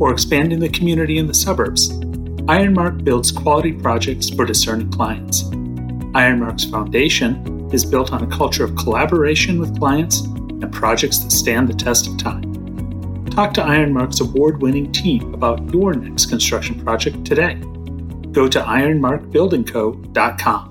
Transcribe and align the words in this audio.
or 0.00 0.12
expanding 0.12 0.60
the 0.60 0.68
community 0.68 1.18
in 1.18 1.26
the 1.26 1.34
suburbs, 1.34 1.90
Ironmark 2.48 3.04
builds 3.04 3.30
quality 3.30 3.72
projects 3.72 4.30
for 4.30 4.44
discerning 4.44 4.90
clients. 4.90 5.44
Ironmark's 6.14 6.64
foundation 6.64 7.70
is 7.72 7.84
built 7.84 8.12
on 8.12 8.22
a 8.22 8.26
culture 8.26 8.64
of 8.64 8.76
collaboration 8.76 9.58
with 9.58 9.78
clients 9.78 10.20
and 10.20 10.72
projects 10.72 11.18
that 11.18 11.30
stand 11.30 11.68
the 11.68 11.74
test 11.74 12.06
of 12.06 12.18
time. 12.18 12.42
Talk 13.26 13.54
to 13.54 13.62
Ironmark's 13.62 14.20
award 14.20 14.60
winning 14.60 14.92
team 14.92 15.32
about 15.32 15.72
your 15.72 15.94
next 15.94 16.26
construction 16.26 16.84
project 16.84 17.24
today. 17.24 17.54
Go 18.32 18.48
to 18.48 18.60
ironmarkbuildingco.com. 18.60 20.68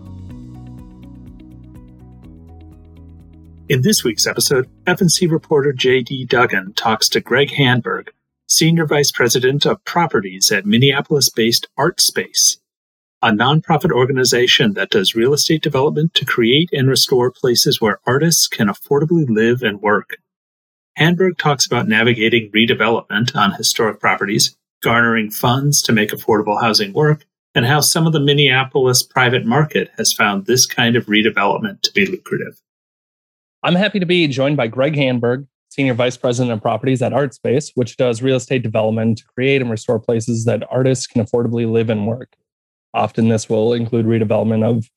In 3.70 3.81
this 3.81 4.03
week's 4.03 4.27
episode, 4.27 4.70
FNC 4.85 5.31
reporter 5.31 5.71
J.D. 5.71 6.26
Duggan 6.26 6.73
talks 6.73 7.07
to 7.09 7.21
Greg 7.21 7.49
Handberg, 7.49 8.09
Senior 8.52 8.86
Vice 8.86 9.14
President 9.14 9.66
of 9.66 9.82
Properties 9.86 10.52
at 10.52 10.66
Minneapolis 10.66 11.30
based 11.30 11.70
ArtSpace, 11.80 12.58
a 13.22 13.32
nonprofit 13.32 13.91
organization 13.91 14.74
that 14.74 14.90
does 14.90 15.16
real 15.16 15.34
estate 15.34 15.63
development 15.63 16.13
to 16.16 16.26
create 16.26 16.68
and 16.74 16.90
restore 16.90 17.32
places 17.32 17.80
where 17.80 18.02
artists 18.05 18.49
can 18.49 18.68
affordably 18.68 19.26
live 19.26 19.63
and 19.63 19.82
work. 19.82 20.18
Handberg 20.99 21.38
talks 21.38 21.66
about 21.66 21.88
navigating 21.88 22.52
redevelopment 22.52 23.34
on 23.38 23.54
historic 23.54 24.02
properties, 24.02 24.54
garnering 24.84 25.32
funds 25.32 25.82
to 25.84 25.93
make 25.93 26.10
affordable 26.10 26.62
housing 26.62 26.91
work, 26.91 27.24
and 27.55 27.65
how 27.65 27.80
some 27.80 28.05
of 28.05 28.12
the 28.12 28.20
Minneapolis 28.20 29.02
private 29.02 29.46
market 29.46 29.91
has 29.98 30.12
found 30.12 30.46
this 30.46 30.65
kind 30.65 30.98
of 30.98 31.05
redevelopment 31.05 31.84
to 31.84 31.93
be 31.93 32.05
lucrative. 32.05 32.62
I'm 33.63 33.76
happy 33.76 34.02
to 34.02 34.05
be 34.05 34.27
joined 34.27 34.58
by 34.58 34.68
Greg 34.68 34.96
Handberg, 34.96 35.48
Senior 35.72 35.94
Vice 35.94 36.18
President 36.18 36.52
of 36.52 36.62
Properties 36.62 37.02
at 37.02 37.14
ArtSpace, 37.14 37.72
which 37.76 37.96
does 37.96 38.22
real 38.22 38.36
estate 38.36 38.62
development 38.62 39.20
to 39.20 39.24
create 39.24 39.62
and 39.62 39.72
restore 39.72 40.00
places 40.00 40.44
that 40.44 40.70
artists 40.70 41.08
can 41.08 41.24
affordably 41.24 41.70
live 41.70 41.90
and 41.90 42.05
work. 42.05 42.36
Often, 42.94 43.30
this 43.30 43.48
will 43.48 43.72
include 43.72 44.05
redevelopment 44.05 44.66
of 44.66 44.90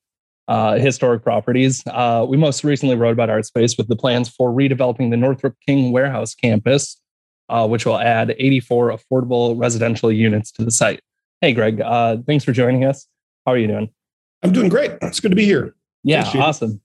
uh, 0.49 0.77
historic 0.77 1.23
properties. 1.23 1.81
Uh, 1.87 2.25
we 2.27 2.35
most 2.35 2.65
recently 2.65 2.97
wrote 2.97 3.13
about 3.13 3.29
ArtSpace 3.29 3.77
with 3.77 3.87
the 3.87 3.95
plans 3.95 4.27
for 4.27 4.51
redeveloping 4.51 5.11
the 5.11 5.17
Northrup 5.17 5.55
King 5.65 5.93
Warehouse 5.93 6.35
campus, 6.35 7.01
uh, 7.47 7.65
which 7.65 7.85
will 7.85 7.97
add 7.97 8.35
84 8.37 8.97
affordable 8.97 9.57
residential 9.57 10.11
units 10.11 10.51
to 10.51 10.65
the 10.65 10.71
site. 10.71 10.99
Hey, 11.39 11.53
Greg, 11.53 11.79
uh, 11.79 12.17
thanks 12.27 12.43
for 12.43 12.51
joining 12.51 12.83
us. 12.83 13.07
How 13.45 13.53
are 13.53 13.57
you 13.57 13.67
doing? 13.67 13.89
I'm 14.43 14.51
doing 14.51 14.67
great. 14.67 14.91
It's 15.01 15.21
good 15.21 15.31
to 15.31 15.35
be 15.35 15.45
here. 15.45 15.73
Yeah, 16.03 16.29
awesome. 16.35 16.81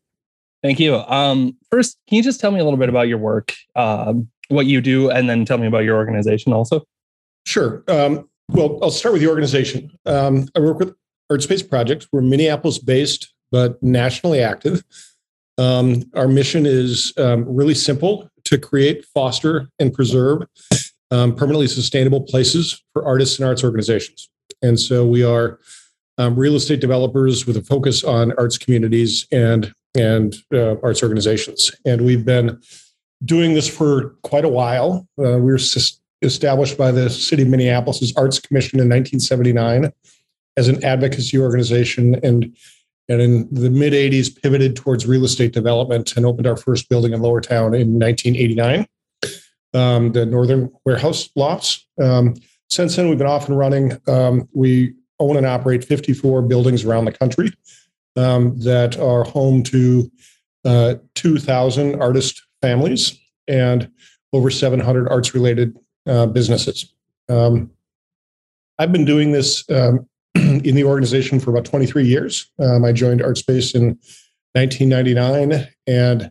Thank 0.62 0.78
you. 0.78 0.97
Um, 0.97 1.56
first, 1.70 1.98
can 2.08 2.16
you 2.16 2.22
just 2.22 2.41
tell 2.41 2.50
me 2.50 2.61
a 2.61 2.64
little 2.64 2.78
bit 2.78 2.89
about 2.89 3.08
your 3.08 3.19
work, 3.19 3.55
um, 3.77 4.28
what 4.48 4.66
you 4.66 4.80
do, 4.80 5.11
and 5.11 5.28
then 5.28 5.44
tell 5.44 5.58
me 5.58 5.66
about 5.66 5.84
your 5.84 5.97
organization 5.97 6.53
also? 6.53 6.84
Sure. 7.47 7.83
Um, 7.89 8.28
well, 8.50 8.78
I'll 8.83 8.91
start 8.91 9.14
with 9.14 9.22
the 9.22 9.28
organization. 9.28 9.91
Um, 10.05 10.48
I 10.55 10.61
work 10.61 10.78
with 10.78 10.94
ArtSpace 11.33 11.66
Projects. 11.66 12.08
We're 12.12 12.20
Minneapolis 12.20 12.78
based, 12.78 13.33
but 13.50 13.83
nationally 13.83 14.42
active. 14.42 14.84
Um, 15.56 16.03
our 16.15 16.28
mission 16.28 16.66
is 16.66 17.12
um, 17.16 17.44
really 17.47 17.75
simple 17.75 18.31
to 18.44 18.59
create, 18.59 19.04
foster, 19.06 19.69
and 19.78 19.93
preserve 19.93 20.43
permanently 21.10 21.66
sustainable 21.66 22.20
places 22.20 22.82
for 22.93 23.04
artists 23.04 23.38
and 23.38 23.49
arts 23.49 23.65
organizations. 23.65 24.28
And 24.62 24.78
so 24.78 25.06
we 25.06 25.25
are 25.25 25.59
real 26.19 26.54
estate 26.54 26.81
developers 26.81 27.47
with 27.47 27.56
a 27.56 27.62
focus 27.62 28.04
on 28.04 28.32
arts 28.32 28.59
communities 28.59 29.26
and 29.32 29.72
and 29.95 30.34
uh, 30.53 30.77
arts 30.83 31.03
organizations. 31.03 31.73
And 31.84 32.03
we've 32.03 32.25
been 32.25 32.61
doing 33.25 33.55
this 33.55 33.69
for 33.69 34.17
quite 34.23 34.45
a 34.45 34.49
while. 34.49 35.06
Uh, 35.19 35.39
we 35.39 35.53
were 35.53 35.61
established 36.23 36.78
by 36.78 36.91
the 36.91 37.11
City 37.11 37.43
of 37.43 37.49
Minneapolis' 37.49 38.12
Arts 38.17 38.39
Commission 38.39 38.79
in 38.79 38.89
1979 38.89 39.93
as 40.56 40.69
an 40.69 40.83
advocacy 40.84 41.39
organization 41.39 42.17
and 42.23 42.55
and 43.09 43.21
in 43.21 43.49
the 43.53 43.71
mid 43.71 43.93
80s 43.93 44.41
pivoted 44.41 44.77
towards 44.77 45.05
real 45.05 45.25
estate 45.25 45.53
development 45.53 46.17
and 46.17 46.25
opened 46.25 46.47
our 46.47 46.56
first 46.56 46.89
building 46.89 47.12
in 47.12 47.21
Lower 47.21 47.41
Town 47.41 47.75
in 47.75 47.99
1989, 47.99 48.87
um, 49.75 50.12
the 50.12 50.25
Northern 50.25 50.71
Warehouse 50.84 51.29
Lofts. 51.34 51.84
Um, 52.00 52.37
since 52.69 52.95
then, 52.95 53.09
we've 53.09 53.19
been 53.19 53.27
off 53.27 53.49
and 53.49 53.59
running. 53.59 53.99
Um, 54.06 54.49
we 54.53 54.95
own 55.19 55.37
and 55.37 55.45
operate 55.45 55.83
54 55.83 56.43
buildings 56.43 56.84
around 56.84 57.05
the 57.05 57.12
country 57.12 57.53
um, 58.16 58.59
that 58.60 58.98
are 58.98 59.25
home 59.25 59.62
to 59.65 60.10
uh, 60.65 60.94
2,000 61.15 62.00
artist 62.00 62.43
families 62.60 63.19
and 63.48 63.91
over 64.32 64.50
700 64.50 65.09
arts 65.09 65.34
related 65.34 65.76
uh, 66.06 66.26
businesses. 66.26 66.93
Um, 67.28 67.70
I've 68.78 68.93
been 68.93 69.04
doing 69.04 69.32
this 69.32 69.69
um, 69.70 70.06
in 70.34 70.75
the 70.75 70.84
organization 70.84 71.41
for 71.41 71.50
about 71.50 71.65
23 71.65 72.04
years. 72.04 72.50
Um, 72.59 72.84
I 72.84 72.93
joined 72.93 73.20
ArtSpace 73.20 73.75
in 73.75 73.99
1999, 74.54 75.69
and 75.87 76.31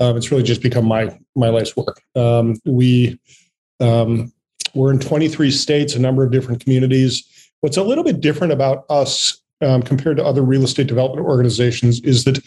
um, 0.00 0.16
it's 0.16 0.30
really 0.30 0.42
just 0.42 0.62
become 0.62 0.86
my 0.86 1.16
my 1.36 1.48
life's 1.48 1.76
work. 1.76 2.00
Um, 2.14 2.56
we 2.64 3.18
we're 4.74 4.90
in 4.90 4.98
23 4.98 5.50
states, 5.50 5.94
a 5.94 6.00
number 6.00 6.24
of 6.24 6.32
different 6.32 6.60
communities. 6.60 7.24
What's 7.60 7.76
a 7.76 7.82
little 7.82 8.04
bit 8.04 8.20
different 8.20 8.52
about 8.52 8.84
us 8.90 9.40
um, 9.60 9.82
compared 9.82 10.16
to 10.16 10.24
other 10.24 10.42
real 10.42 10.64
estate 10.64 10.86
development 10.86 11.26
organizations 11.26 12.00
is 12.00 12.24
that 12.24 12.40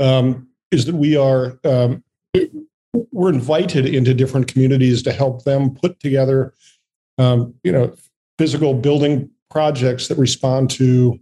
um, 0.00 0.48
is 0.70 0.86
that 0.86 0.94
we 0.94 1.16
are 1.16 1.58
we're 3.10 3.30
invited 3.30 3.86
into 3.86 4.14
different 4.14 4.48
communities 4.48 5.02
to 5.02 5.12
help 5.12 5.44
them 5.44 5.74
put 5.74 5.98
together, 6.00 6.54
you 7.18 7.52
know, 7.64 7.94
physical 8.38 8.74
building 8.74 9.30
projects 9.50 10.08
that 10.08 10.18
respond 10.18 10.70
to 10.70 11.18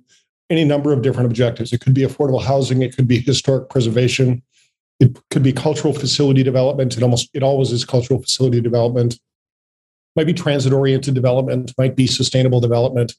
any 0.51 0.65
number 0.65 0.93
of 0.93 1.03
different 1.03 1.27
objectives. 1.27 1.73
It 1.73 1.81
could 1.81 1.95
be 1.95 2.03
affordable 2.03 2.43
housing, 2.43 2.83
it 2.83 2.97
could 2.97 3.07
be 3.07 3.21
historic 3.21 3.71
preservation, 3.71 4.43
it 4.99 5.19
could 5.31 5.43
be 5.43 5.53
cultural 5.53 5.95
facility 5.95 6.43
development. 6.43 6.97
It 6.97 7.03
almost 7.03 7.31
it 7.33 7.43
always 7.43 7.73
is 7.73 7.85
cultural 7.85 8.21
facility 8.21 8.61
development. 8.61 9.19
Might 10.17 10.27
be 10.27 10.35
transit 10.35 10.73
oriented 10.73 11.15
development, 11.15 11.73
might 11.79 11.95
be 11.95 12.07
sustainable 12.07 12.61
development, 12.61 13.15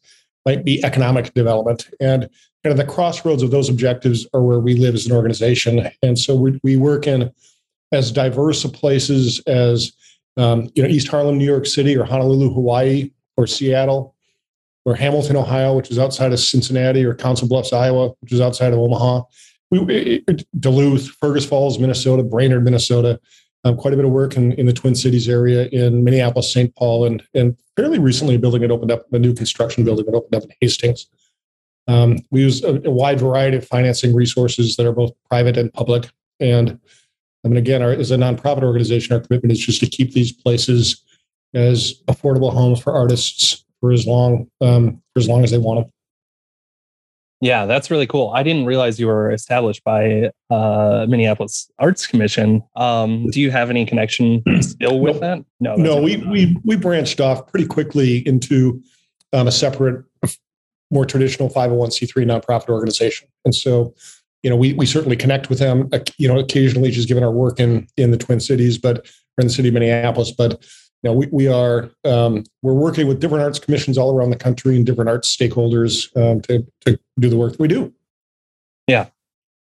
might 0.46 0.66
be 0.66 0.84
economic 0.84 1.34
development. 1.34 1.90
And 2.00 2.29
kind 2.63 2.72
of 2.72 2.78
the 2.78 2.91
crossroads 2.91 3.44
of 3.44 3.52
those 3.52 3.69
objectives 3.69 4.28
are 4.34 4.41
where 4.41 4.59
we 4.59 4.75
live 4.75 4.96
as 4.96 5.06
an 5.06 5.13
organization. 5.13 5.90
And 6.02 6.18
so 6.18 6.35
we, 6.35 6.59
we 6.63 6.78
work 6.78 7.07
in 7.07 7.31
as 7.91 8.12
diverse 8.12 8.63
places 8.66 9.40
as 9.47 9.91
um, 10.38 10.69
you 10.75 10.84
know 10.84 10.90
East 10.90 11.07
Harlem, 11.07 11.38
New 11.38 11.46
York 11.46 11.66
City, 11.66 11.97
or 11.97 12.06
Honolulu, 12.06 12.53
Hawaii, 12.53 13.12
or 13.35 13.47
Seattle, 13.47 14.16
or 14.85 14.96
Hamilton, 14.96 15.35
Ohio, 15.35 15.75
which 15.75 15.91
is 15.91 16.00
outside 16.00 16.31
of 16.31 16.40
Cincinnati, 16.40 17.03
or 17.03 17.13
Council 17.13 17.47
Bluffs, 17.47 17.73
Iowa, 17.73 18.13
which 18.22 18.31
is 18.31 18.41
outside 18.41 18.73
of 18.73 18.79
Omaha. 18.79 19.23
We, 19.72 20.23
Duluth, 20.59 21.08
Fergus 21.19 21.46
Falls, 21.46 21.79
Minnesota, 21.79 22.23
Brainerd, 22.23 22.63
Minnesota. 22.63 23.19
Um, 23.63 23.77
quite 23.77 23.94
a 23.94 23.95
bit 23.95 24.05
of 24.05 24.11
work 24.11 24.38
in, 24.38 24.53
in 24.53 24.66
the 24.66 24.73
Twin 24.73 24.95
Cities 24.95 25.29
area, 25.29 25.67
in 25.67 26.03
Minneapolis, 26.03 26.51
St. 26.51 26.75
Paul, 26.75 27.05
and 27.05 27.22
and 27.35 27.55
fairly 27.75 27.99
recently 27.99 28.35
a 28.35 28.39
building 28.39 28.61
that 28.61 28.72
opened 28.72 28.91
up, 28.91 29.05
a 29.13 29.19
new 29.19 29.33
construction 29.33 29.85
building 29.85 30.05
that 30.05 30.16
opened 30.16 30.35
up 30.35 30.43
in 30.43 30.49
Hastings. 30.61 31.08
Um, 31.87 32.17
we 32.31 32.41
use 32.41 32.63
a, 32.63 32.81
a, 32.85 32.91
wide 32.91 33.19
variety 33.19 33.58
of 33.58 33.67
financing 33.67 34.16
resources 34.16 34.75
that 34.75 34.85
are 34.85 34.93
both 34.93 35.11
private 35.29 35.58
and 35.58 35.73
public. 35.73 36.09
And 36.40 36.79
I 37.43 37.47
mean, 37.47 37.58
again, 37.58 37.81
our, 37.81 37.91
as 37.91 38.11
a 38.11 38.17
nonprofit 38.17 38.63
organization, 38.63 39.13
our 39.16 39.19
commitment 39.19 39.52
is 39.52 39.59
just 39.59 39.79
to 39.81 39.87
keep 39.87 40.13
these 40.13 40.31
places 40.31 41.03
as 41.53 42.02
affordable 42.08 42.53
homes 42.53 42.79
for 42.79 42.93
artists 42.93 43.66
for 43.79 43.91
as 43.91 44.05
long 44.05 44.47
um, 44.61 45.02
for 45.13 45.19
as 45.19 45.28
long 45.28 45.43
as 45.43 45.52
they 45.52 45.58
want 45.58 45.85
to. 45.85 45.93
Yeah, 47.41 47.66
that's 47.66 47.90
really 47.90 48.05
cool. 48.05 48.32
I 48.35 48.43
didn't 48.43 48.66
realize 48.66 48.99
you 48.99 49.08
were 49.08 49.32
established 49.32 49.84
by 49.84 50.29
uh, 50.52 51.08
Minneapolis 51.09 51.72
Arts 51.79 52.05
Commission. 52.05 52.64
Um, 52.76 53.32
do 53.32 53.41
you 53.41 53.49
have 53.49 53.72
any 53.72 53.84
connection 53.84 54.43
still 54.61 54.99
with 54.99 55.16
no, 55.16 55.20
that? 55.22 55.46
No, 55.59 55.76
no. 55.76 56.02
We 56.02 56.17
we 56.17 56.55
we 56.64 56.76
branched 56.76 57.20
off 57.20 57.47
pretty 57.47 57.66
quickly 57.66 58.20
into 58.28 58.82
um, 59.34 59.47
a 59.47 59.52
separate, 59.52 60.05
more 60.91 61.03
traditional 61.03 61.49
501c3 61.49 62.26
nonprofit 62.26 62.70
organization, 62.70 63.28
and 63.44 63.55
so 63.55 63.96
you 64.44 64.49
know 64.52 64.55
we 64.55 64.73
we 64.73 64.85
certainly 64.85 65.17
connect 65.17 65.49
with 65.49 65.58
them. 65.58 65.90
You 66.20 66.28
know, 66.28 66.37
occasionally, 66.37 66.91
just 66.91 67.08
given 67.08 67.23
our 67.23 67.32
work 67.32 67.59
in 67.59 67.87
in 67.97 68.11
the 68.11 68.17
Twin 68.17 68.40
Cities, 68.40 68.78
but 68.78 68.99
or 68.99 69.41
in 69.41 69.47
the 69.47 69.53
city 69.53 69.70
of 69.70 69.73
Minneapolis, 69.73 70.32
but 70.32 70.64
know, 71.09 71.13
we, 71.13 71.27
we 71.31 71.47
are 71.47 71.89
um, 72.05 72.43
we're 72.61 72.73
working 72.73 73.07
with 73.07 73.19
different 73.19 73.43
arts 73.43 73.59
commissions 73.59 73.97
all 73.97 74.15
around 74.15 74.29
the 74.29 74.35
country 74.35 74.75
and 74.75 74.85
different 74.85 75.09
arts 75.09 75.35
stakeholders 75.35 76.15
um, 76.15 76.41
to 76.41 76.65
to 76.85 76.99
do 77.19 77.29
the 77.29 77.37
work 77.37 77.53
that 77.53 77.59
we 77.59 77.67
do. 77.67 77.93
Yeah, 78.87 79.07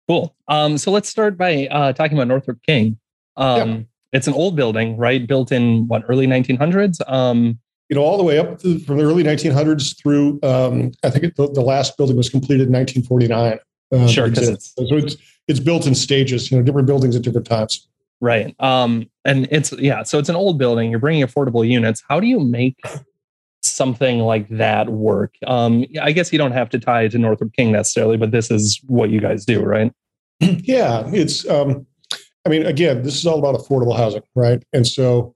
cool. 0.07 0.35
Um, 0.47 0.77
so 0.77 0.91
let's 0.91 1.09
start 1.09 1.37
by 1.37 1.67
uh, 1.67 1.93
talking 1.93 2.17
about 2.17 2.27
Northrup 2.27 2.61
King. 2.63 2.97
Um, 3.37 3.69
yeah. 3.69 3.79
It's 4.13 4.27
an 4.27 4.33
old 4.33 4.57
building, 4.57 4.97
right? 4.97 5.25
Built 5.25 5.53
in 5.53 5.87
what 5.87 6.03
early 6.09 6.27
1900s. 6.27 6.99
Um, 7.09 7.59
you 7.89 7.95
know, 7.95 8.03
all 8.03 8.17
the 8.17 8.23
way 8.23 8.39
up 8.39 8.59
to, 8.59 8.79
from 8.79 8.97
the 8.97 9.03
early 9.03 9.23
1900s 9.23 9.97
through. 10.01 10.39
Um, 10.43 10.91
I 11.03 11.09
think 11.09 11.25
it, 11.25 11.35
the, 11.35 11.49
the, 11.51 11.61
last 11.61 11.97
building 11.97 12.17
was 12.17 12.29
completed 12.29 12.67
in 12.67 12.73
1949. 12.73 13.59
Um, 13.93 14.07
sure, 14.07 14.29
because 14.29 14.47
it's 14.47 14.73
so 14.75 14.85
it's 14.95 15.17
it's 15.47 15.59
built 15.59 15.85
in 15.85 15.95
stages. 15.95 16.51
You 16.51 16.57
know, 16.57 16.63
different 16.63 16.87
buildings 16.87 17.15
at 17.15 17.21
different 17.21 17.47
times. 17.47 17.87
Right. 18.21 18.55
Um, 18.59 19.09
and 19.25 19.47
it's 19.51 19.73
yeah, 19.73 20.03
so 20.03 20.19
it's 20.19 20.29
an 20.29 20.35
old 20.35 20.59
building. 20.59 20.91
You're 20.91 20.99
bringing 20.99 21.25
affordable 21.25 21.67
units. 21.67 22.03
How 22.07 22.19
do 22.19 22.27
you 22.27 22.39
make 22.39 22.79
something 23.63 24.19
like 24.19 24.47
that 24.49 24.89
work? 24.89 25.33
Um, 25.47 25.85
I 25.99 26.11
guess 26.11 26.31
you 26.31 26.37
don't 26.37 26.51
have 26.51 26.69
to 26.69 26.79
tie 26.79 27.03
it 27.03 27.09
to 27.09 27.17
Northrup 27.17 27.51
King 27.53 27.71
necessarily, 27.71 28.17
but 28.17 28.31
this 28.31 28.51
is 28.51 28.79
what 28.85 29.09
you 29.09 29.19
guys 29.19 29.43
do, 29.43 29.63
right? 29.63 29.91
Yeah, 30.41 31.03
it's. 31.13 31.47
Um, 31.47 31.85
I 32.45 32.49
mean, 32.49 32.65
again, 32.65 33.03
this 33.03 33.15
is 33.15 33.27
all 33.27 33.37
about 33.37 33.53
affordable 33.55 33.95
housing, 33.95 34.23
right? 34.33 34.63
And 34.73 34.87
so, 34.87 35.35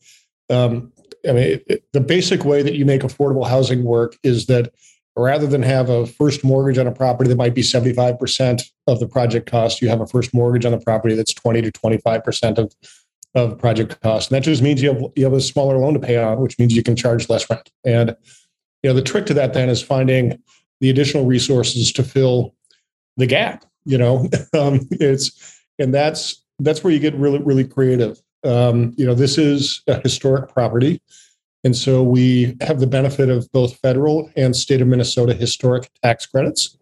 um, 0.50 0.92
I 1.28 1.34
mean, 1.34 1.44
it, 1.44 1.64
it, 1.68 1.84
the 1.94 2.02
basic 2.02 2.44
way 2.44 2.64
that 2.64 2.74
you 2.74 2.86
make 2.86 3.02
affordable 3.02 3.48
housing 3.48 3.84
work 3.84 4.18
is 4.24 4.48
that 4.48 4.74
rather 5.16 5.48
than 5.48 5.64
have 5.64 5.90
a 5.90 6.06
first 6.06 6.44
mortgage 6.44 6.78
on 6.78 6.88
a 6.88 6.92
property 6.92 7.30
that 7.30 7.38
might 7.38 7.56
be 7.56 7.62
75% 7.62 8.62
of 8.88 9.00
the 9.00 9.08
project 9.08 9.50
cost, 9.50 9.82
you 9.82 9.88
have 9.88 10.02
a 10.02 10.08
first 10.08 10.34
mortgage 10.34 10.66
on 10.66 10.72
the 10.72 10.80
property 10.80 11.16
that's 11.16 11.34
20 11.34 11.62
to 11.62 11.72
25% 11.72 12.58
of, 12.58 12.74
of 13.34 13.58
project 13.58 14.00
cost. 14.02 14.30
And 14.30 14.36
that 14.36 14.44
just 14.44 14.62
means 14.62 14.82
you 14.82 14.94
have 14.94 15.04
you 15.16 15.24
have 15.24 15.34
a 15.34 15.42
smaller 15.42 15.78
loan 15.78 15.94
to 15.94 16.00
pay 16.00 16.18
on, 16.18 16.40
which 16.40 16.60
means 16.60 16.76
you 16.76 16.84
can 16.84 16.96
charge 16.96 17.30
less 17.30 17.50
rent. 17.50 17.70
And 17.86 18.16
you 18.84 18.90
know, 18.90 18.94
the 18.94 19.02
trick 19.02 19.26
to 19.28 19.34
that 19.36 19.54
then 19.54 19.70
is 19.70 19.82
finding 19.82 20.42
the 20.82 20.90
additional 20.90 21.26
resources 21.26 21.92
to 21.94 22.04
fill 22.04 22.54
the 23.18 23.26
gap. 23.26 23.66
You 23.86 23.98
know, 23.98 24.30
um, 24.54 24.88
it's 24.92 25.60
and 25.80 25.94
that's 25.94 26.44
that's 26.60 26.84
where 26.84 26.92
you 26.92 27.00
get 27.00 27.16
really 27.16 27.40
really 27.40 27.66
creative. 27.66 28.22
Um, 28.44 28.94
you 28.98 29.06
know, 29.06 29.16
this 29.16 29.38
is 29.38 29.82
a 29.88 30.00
historic 30.02 30.54
property. 30.54 31.02
And 31.66 31.76
so 31.76 32.04
we 32.04 32.56
have 32.62 32.80
the 32.80 32.86
benefit 32.86 33.28
of 33.28 33.52
both 33.52 33.80
federal 33.80 34.30
and 34.36 34.56
state 34.56 34.82
of 34.82 34.88
Minnesota 34.88 35.34
historic 35.34 35.90
tax 36.04 36.28
credits. 36.28 36.78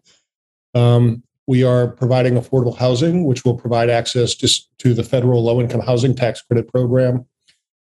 Um, 0.74 1.22
we 1.46 1.64
are 1.64 1.88
providing 1.88 2.34
affordable 2.34 2.76
housing, 2.76 3.24
which 3.24 3.46
will 3.46 3.56
provide 3.56 3.88
access 3.88 4.34
to, 4.36 4.48
to 4.78 4.92
the 4.92 5.02
federal 5.02 5.42
low 5.42 5.58
income 5.58 5.80
housing 5.80 6.14
tax 6.14 6.42
credit 6.42 6.70
program. 6.70 7.24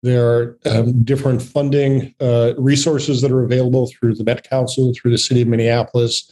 There 0.04 0.30
are 0.30 0.60
um, 0.66 1.04
different 1.04 1.42
funding 1.42 2.14
uh, 2.20 2.54
resources 2.60 3.24
that 3.24 3.32
are 3.32 3.44
available 3.44 3.88
through 3.88 4.14
the 4.14 4.24
Met 4.24 4.48
Council, 4.48 4.94
through 4.94 5.10
the 5.10 5.18
city 5.18 5.42
of 5.42 5.48
Minneapolis, 5.48 6.32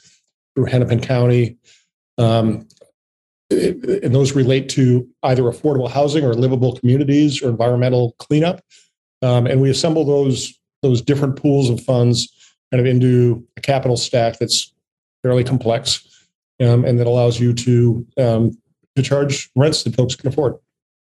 through 0.53 0.65
Hennepin 0.65 1.01
County. 1.01 1.57
Um, 2.19 2.67
and 3.49 4.13
those 4.13 4.33
relate 4.33 4.69
to 4.69 5.07
either 5.23 5.43
affordable 5.43 5.89
housing 5.89 6.23
or 6.23 6.35
livable 6.35 6.77
communities 6.77 7.41
or 7.41 7.49
environmental 7.49 8.15
cleanup. 8.19 8.61
Um, 9.23 9.47
and 9.47 9.61
we 9.61 9.69
assemble 9.69 10.05
those 10.05 10.53
those 10.81 11.01
different 11.01 11.37
pools 11.37 11.69
of 11.69 11.81
funds 11.81 12.29
kind 12.71 12.81
of 12.81 12.85
into 12.85 13.47
a 13.55 13.61
capital 13.61 13.95
stack 13.95 14.37
that's 14.37 14.73
fairly 15.23 15.43
complex 15.43 16.05
um, 16.59 16.83
and 16.83 16.99
that 16.99 17.07
allows 17.07 17.39
you 17.39 17.53
to 17.53 18.05
um, 18.17 18.51
to 18.95 19.01
charge 19.01 19.49
rents 19.55 19.83
that 19.83 19.95
folks 19.95 20.15
can 20.15 20.27
afford. 20.27 20.55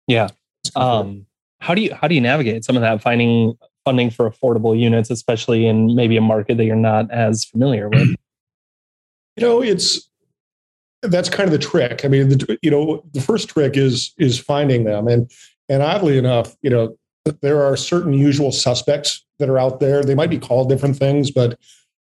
Yeah. 0.08 0.30
Um, 0.76 1.26
how 1.60 1.76
do 1.76 1.82
you 1.82 1.94
how 1.94 2.08
do 2.08 2.16
you 2.16 2.22
navigate 2.22 2.66
some 2.66 2.76
of 2.76 2.82
that 2.82 3.02
finding 3.02 3.54
funding 3.86 4.10
for 4.10 4.30
affordable 4.30 4.78
units, 4.78 5.10
especially 5.10 5.68
in 5.68 5.96
maybe 5.96 6.18
a 6.18 6.22
market 6.22 6.58
that 6.58 6.66
you're 6.66 6.76
not 6.76 7.10
as 7.12 7.46
familiar 7.46 7.90
with? 7.90 8.16
You 9.38 9.46
know, 9.46 9.62
it's 9.64 10.10
that's 11.02 11.30
kind 11.30 11.48
of 11.48 11.54
the 11.54 11.66
trick. 11.66 12.04
I 12.04 12.10
mean, 12.10 12.28
the, 12.28 12.60
you 12.62 12.70
know, 12.70 13.06
the 13.14 13.22
first 13.22 13.48
trick 13.48 13.78
is 13.78 14.14
is 14.18 14.38
finding 14.38 14.84
them, 14.84 15.08
and 15.08 15.32
and 15.70 15.82
oddly 15.82 16.18
enough, 16.18 16.58
you 16.62 16.70
know, 16.70 16.98
there 17.42 17.64
are 17.64 17.76
certain 17.76 18.14
usual 18.14 18.52
suspects 18.52 19.26
that 19.40 19.50
are 19.50 19.60
out 19.60 19.80
there. 19.80 20.04
They 20.04 20.16
might 20.16 20.30
be 20.30 20.40
called 20.40 20.70
different 20.70 20.98
things, 20.98 21.32
but 21.32 21.60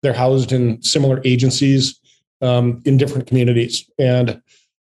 they're 0.01 0.13
housed 0.13 0.51
in 0.51 0.81
similar 0.81 1.21
agencies 1.25 1.99
um, 2.41 2.81
in 2.85 2.97
different 2.97 3.27
communities. 3.27 3.89
And 3.99 4.41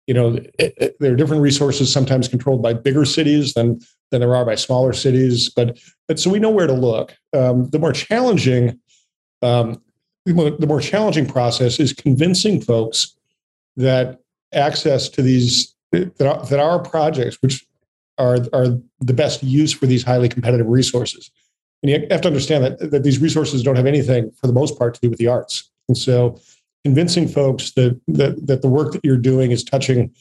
you 0.06 0.14
know, 0.14 0.36
it, 0.58 0.74
it, 0.76 0.96
there 1.00 1.12
are 1.12 1.16
different 1.16 1.42
resources 1.42 1.92
sometimes 1.92 2.28
controlled 2.28 2.62
by 2.62 2.72
bigger 2.72 3.04
cities 3.04 3.54
than 3.54 3.80
than 4.10 4.20
there 4.20 4.36
are 4.36 4.44
by 4.44 4.54
smaller 4.54 4.92
cities. 4.92 5.50
But 5.50 5.78
but 6.06 6.20
so 6.20 6.30
we 6.30 6.38
know 6.38 6.50
where 6.50 6.66
to 6.66 6.72
look. 6.72 7.16
Um, 7.32 7.68
the 7.70 7.78
more 7.78 7.92
challenging, 7.92 8.78
um, 9.42 9.82
the 10.24 10.66
more 10.66 10.80
challenging 10.80 11.26
process 11.26 11.80
is 11.80 11.92
convincing 11.92 12.60
folks 12.60 13.16
that 13.76 14.20
access 14.52 15.08
to 15.10 15.22
these 15.22 15.74
that 15.90 16.22
our, 16.22 16.44
that 16.46 16.60
our 16.60 16.78
projects, 16.78 17.38
which 17.42 17.66
are 18.18 18.38
are 18.52 18.78
the 19.00 19.12
best 19.14 19.42
use 19.42 19.72
for 19.72 19.86
these 19.86 20.02
highly 20.02 20.28
competitive 20.28 20.66
resources. 20.66 21.30
And 21.82 21.90
you 21.90 22.06
have 22.10 22.22
to 22.22 22.28
understand 22.28 22.64
that 22.64 22.90
that 22.90 23.02
these 23.02 23.20
resources 23.20 23.62
don't 23.62 23.76
have 23.76 23.86
anything, 23.86 24.30
for 24.40 24.46
the 24.46 24.52
most 24.52 24.78
part, 24.78 24.94
to 24.94 25.00
do 25.00 25.10
with 25.10 25.18
the 25.18 25.28
arts. 25.28 25.70
And 25.88 25.96
so, 25.96 26.40
convincing 26.84 27.28
folks 27.28 27.72
that 27.72 28.00
that 28.08 28.46
that 28.46 28.62
the 28.62 28.68
work 28.68 28.92
that 28.92 29.04
you're 29.04 29.16
doing 29.16 29.50
is 29.50 29.62
touching 29.62 30.12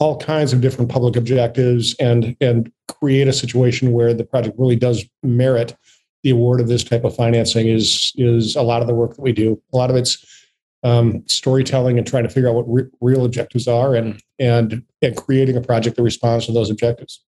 all 0.00 0.18
kinds 0.18 0.52
of 0.52 0.60
different 0.60 0.90
public 0.90 1.16
objectives 1.16 1.94
and 2.00 2.36
and 2.40 2.70
create 2.88 3.28
a 3.28 3.32
situation 3.32 3.92
where 3.92 4.12
the 4.12 4.24
project 4.24 4.58
really 4.58 4.76
does 4.76 5.04
merit 5.22 5.76
the 6.24 6.30
award 6.30 6.60
of 6.60 6.68
this 6.68 6.82
type 6.82 7.04
of 7.04 7.14
financing 7.14 7.68
is 7.68 8.12
is 8.16 8.56
a 8.56 8.62
lot 8.62 8.80
of 8.80 8.88
the 8.88 8.94
work 8.94 9.14
that 9.14 9.22
we 9.22 9.32
do. 9.32 9.60
A 9.72 9.76
lot 9.76 9.90
of 9.90 9.96
it's 9.96 10.24
um, 10.82 11.22
storytelling 11.26 11.98
and 11.98 12.06
trying 12.06 12.24
to 12.24 12.28
figure 12.28 12.48
out 12.48 12.54
what 12.54 12.66
re- 12.66 12.90
real 13.00 13.24
objectives 13.24 13.68
are 13.68 13.94
and 13.94 14.20
and 14.38 14.82
and 15.00 15.16
creating 15.16 15.56
a 15.56 15.60
project 15.60 15.96
that 15.96 16.02
responds 16.02 16.46
to 16.46 16.52
those 16.52 16.70
objectives. 16.70 17.22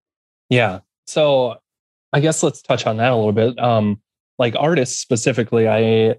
Yeah. 0.48 0.80
So 1.06 1.56
I 2.12 2.20
guess 2.20 2.42
let's 2.42 2.62
touch 2.62 2.86
on 2.86 2.96
that 2.98 3.12
a 3.12 3.16
little 3.16 3.32
bit. 3.32 3.58
Um, 3.58 4.00
like 4.38 4.54
artists 4.56 4.98
specifically, 4.98 5.68
I 5.68 6.14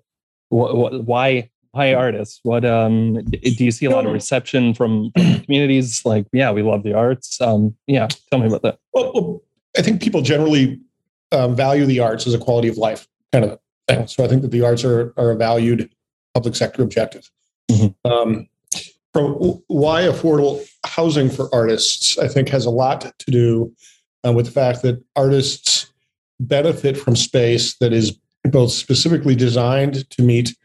wh- 0.49 0.71
wh- 0.71 1.07
why 1.07 1.49
why 1.71 1.93
artists? 1.93 2.39
What 2.43 2.65
um 2.65 3.23
do 3.25 3.65
you 3.65 3.71
see 3.71 3.85
a 3.85 3.91
lot 3.91 4.05
of 4.05 4.13
reception 4.13 4.73
from, 4.73 5.11
communities? 5.43 6.03
Like, 6.05 6.25
yeah, 6.33 6.51
we 6.51 6.63
love 6.63 6.83
the 6.83 6.93
arts. 6.93 7.39
Um, 7.39 7.75
yeah, 7.85 8.07
tell 8.29 8.39
me 8.39 8.47
about 8.47 8.63
that. 8.63 8.79
Well, 8.93 9.11
well 9.13 9.41
I 9.77 9.81
think 9.81 10.01
people 10.01 10.21
generally 10.21 10.79
um, 11.31 11.55
value 11.55 11.85
the 11.85 11.99
arts 11.99 12.25
as 12.25 12.33
a 12.33 12.39
quality 12.39 12.67
of 12.67 12.77
life 12.77 13.07
kind 13.31 13.45
of 13.45 13.59
thing. 13.87 14.07
So 14.07 14.23
I 14.23 14.27
think 14.27 14.41
that 14.41 14.51
the 14.51 14.63
arts 14.63 14.83
are 14.83 15.13
are 15.17 15.31
a 15.31 15.35
valued 15.35 15.89
public 16.33 16.55
sector 16.55 16.81
objective. 16.81 17.29
Mm-hmm. 17.69 18.11
Um, 18.11 18.47
from 19.13 19.33
why 19.67 20.03
affordable 20.03 20.67
housing 20.85 21.29
for 21.29 21.53
artists, 21.53 22.17
I 22.17 22.27
think 22.27 22.49
has 22.49 22.65
a 22.65 22.69
lot 22.69 23.01
to 23.17 23.31
do 23.31 23.73
uh, 24.25 24.31
with 24.31 24.45
the 24.45 24.51
fact 24.51 24.81
that 24.81 25.03
artists 25.15 25.91
benefit 26.39 26.97
from 26.97 27.15
space 27.15 27.75
that 27.77 27.93
is 27.93 28.17
both 28.43 28.71
specifically 28.71 29.35
designed 29.35 30.09
to 30.11 30.21
meet 30.21 30.55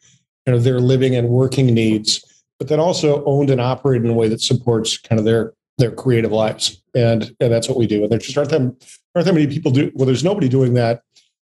kind 0.46 0.56
of 0.56 0.64
their 0.64 0.80
living 0.80 1.14
and 1.14 1.28
working 1.28 1.66
needs, 1.66 2.44
but 2.58 2.68
then 2.68 2.80
also 2.80 3.24
owned 3.24 3.50
and 3.50 3.60
operated 3.60 4.04
in 4.04 4.10
a 4.10 4.14
way 4.14 4.28
that 4.28 4.40
supports 4.40 4.98
kind 4.98 5.18
of 5.18 5.24
their 5.24 5.52
their 5.78 5.90
creative 5.90 6.32
lives. 6.32 6.82
And 6.94 7.34
and 7.40 7.52
that's 7.52 7.68
what 7.68 7.78
we 7.78 7.86
do. 7.86 8.02
And 8.02 8.10
there 8.10 8.18
just 8.18 8.36
aren't 8.36 8.50
that 8.50 8.60
aren't 9.14 9.26
that 9.26 9.34
many 9.34 9.46
people 9.46 9.72
do 9.72 9.90
well, 9.94 10.06
there's 10.06 10.24
nobody 10.24 10.48
doing 10.48 10.74
that 10.74 11.02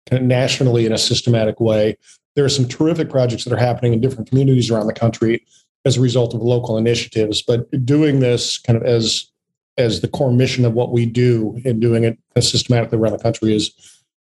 kind 0.10 0.22
of 0.22 0.27
nationally 0.27 0.86
in 0.86 0.91
a 0.91 0.98
systematic 0.98 1.60
way. 1.60 1.98
There 2.36 2.45
are 2.45 2.50
some 2.50 2.67
terrific 2.67 3.10
projects 3.10 3.43
that 3.43 3.53
are 3.53 3.57
happening 3.57 3.93
in 3.93 4.01
different 4.01 4.29
communities 4.29 4.72
around 4.72 4.88
the 4.88 4.93
country 4.93 5.45
as 5.86 5.98
a 5.98 6.01
result 6.01 6.33
of 6.33 6.41
local 6.41 6.77
initiatives. 6.77 7.41
But 7.41 7.69
doing 7.86 8.19
this 8.19 8.57
kind 8.57 8.77
of 8.77 8.83
as 8.83 9.29
as 9.77 10.01
the 10.01 10.08
core 10.08 10.32
mission 10.32 10.65
of 10.65 10.74
what 10.74 10.92
we 10.92 11.06
do 11.06 11.60
and 11.65 11.82
doing 11.82 12.03
it 12.03 12.18
systematically 12.39 12.98
around 12.98 13.13
the 13.13 13.24
country 13.24 13.56
is 13.56 13.72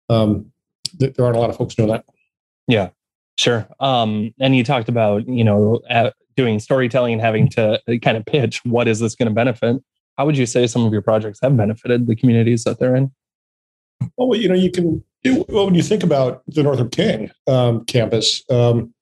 um, 0.09 0.51
th- 0.99 1.13
there 1.13 1.25
aren't 1.25 1.37
a 1.37 1.39
lot 1.39 1.49
of 1.49 1.57
folks 1.57 1.75
doing 1.75 1.89
that. 1.89 2.05
Yeah, 2.67 2.89
sure. 3.37 3.67
Um, 3.79 4.33
and 4.39 4.55
you 4.55 4.63
talked 4.63 4.89
about 4.89 5.27
you 5.27 5.43
know 5.43 5.81
doing 6.35 6.59
storytelling 6.59 7.13
and 7.13 7.21
having 7.21 7.47
to 7.49 7.79
kind 8.01 8.17
of 8.17 8.25
pitch 8.25 8.61
what 8.65 8.87
is 8.87 8.99
this 8.99 9.15
going 9.15 9.29
to 9.29 9.33
benefit. 9.33 9.81
How 10.17 10.25
would 10.25 10.37
you 10.37 10.45
say 10.45 10.67
some 10.67 10.85
of 10.85 10.93
your 10.93 11.01
projects 11.01 11.39
have 11.41 11.55
benefited 11.55 12.07
the 12.07 12.15
communities 12.15 12.63
that 12.63 12.79
they're 12.79 12.95
in? 12.95 13.11
Well, 14.17 14.37
you 14.37 14.47
know, 14.47 14.55
you 14.55 14.71
can. 14.71 15.03
Well, 15.47 15.65
when 15.65 15.75
you 15.75 15.81
think 15.81 16.03
about 16.03 16.43
the 16.47 16.61
Northrup 16.61 16.91
King 16.91 17.31
um, 17.47 17.83
campus, 17.85 18.43
um, 18.49 18.93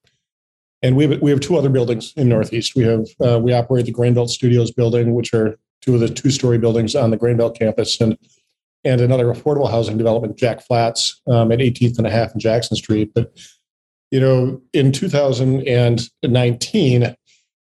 and 0.81 0.95
we 0.95 1.07
have 1.07 1.21
we 1.21 1.31
have 1.31 1.39
two 1.39 1.57
other 1.57 1.69
buildings 1.69 2.13
in 2.15 2.29
Northeast. 2.29 2.75
We 2.75 2.83
have 2.83 3.07
uh, 3.25 3.39
we 3.39 3.53
operate 3.53 3.85
the 3.85 3.93
Grainbelt 3.93 4.29
Studios 4.29 4.71
building, 4.71 5.13
which 5.13 5.33
are 5.33 5.57
two 5.83 5.95
of 5.95 5.99
the 5.99 6.09
two 6.09 6.31
story 6.31 6.57
buildings 6.57 6.95
on 6.95 7.11
the 7.11 7.17
Grainbelt 7.17 7.57
campus, 7.57 7.99
and 7.99 8.17
and 8.85 9.01
another 9.01 9.27
affordable 9.27 9.69
housing 9.69 9.97
development, 9.97 10.37
Jack 10.37 10.61
Flats, 10.61 11.21
um, 11.27 11.51
at 11.51 11.59
18th 11.59 11.97
and 11.97 12.07
a 12.07 12.11
half 12.11 12.31
and 12.33 12.41
Jackson 12.41 12.75
Street. 12.75 13.11
But 13.13 13.31
you 14.11 14.19
know, 14.19 14.61
in 14.73 14.91
2019, 14.91 17.15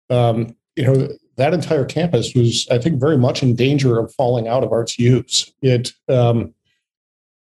um, 0.09 0.55
you 0.75 0.83
know, 0.83 1.07
that 1.37 1.53
entire 1.53 1.85
campus 1.85 2.35
was, 2.35 2.67
I 2.69 2.77
think, 2.77 2.99
very 2.99 3.17
much 3.17 3.41
in 3.41 3.55
danger 3.55 3.97
of 3.99 4.13
falling 4.13 4.47
out 4.47 4.63
of 4.63 4.71
arts 4.71 4.99
use. 4.99 5.51
It, 5.61 5.93
um, 6.09 6.53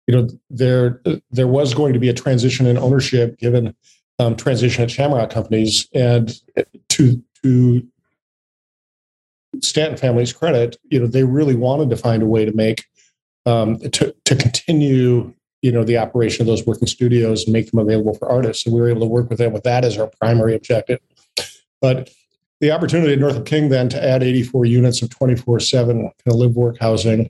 you 0.07 0.17
know, 0.17 0.29
there 0.51 1.01
there 1.31 1.47
was 1.47 1.75
going 1.75 1.93
to 1.93 1.99
be 1.99 2.09
a 2.09 2.15
transition 2.15 2.67
in 2.67 2.77
ownership 2.77 3.39
given 3.39 3.75
um, 4.19 4.37
transition 4.37 4.83
at 4.83 4.91
Shamrock 4.91 5.31
companies, 5.31 5.89
and 5.95 6.39
to 6.91 7.23
to 7.43 7.87
Stanton 9.61 9.97
family's 9.97 10.33
credit, 10.33 10.77
you 10.91 11.01
know, 11.01 11.07
they 11.07 11.25
really 11.25 11.55
wanted 11.55 11.91
to 11.91 11.97
find 11.97 12.23
a 12.23 12.27
way 12.27 12.45
to 12.45 12.53
make 12.53 12.85
um, 13.47 13.79
to 13.79 14.15
to 14.25 14.37
continue 14.37 15.35
you 15.63 15.71
know 15.71 15.85
the 15.85 15.99
operation 15.99 16.43
of 16.43 16.47
those 16.47 16.67
working 16.67 16.89
studios 16.89 17.45
and 17.45 17.53
make 17.53 17.71
them 17.71 17.81
available 17.81 18.15
for 18.15 18.29
artists. 18.29 18.67
And 18.67 18.75
we 18.75 18.81
were 18.81 18.89
able 18.89 19.03
to 19.03 19.07
work 19.07 19.29
with 19.29 19.39
them 19.39 19.53
with 19.53 19.63
that 19.65 19.85
as 19.85 19.97
our 19.97 20.11
primary 20.21 20.55
objective. 20.55 21.01
But 21.81 22.11
the 22.61 22.71
opportunity 22.71 23.13
at 23.13 23.19
northrup 23.19 23.47
king 23.47 23.69
then 23.69 23.89
to 23.89 24.05
add 24.05 24.23
84 24.23 24.67
units 24.67 25.03
of 25.03 25.09
24-7 25.09 25.87
kind 25.87 26.13
of 26.27 26.35
live 26.35 26.55
work 26.55 26.79
housing. 26.79 27.29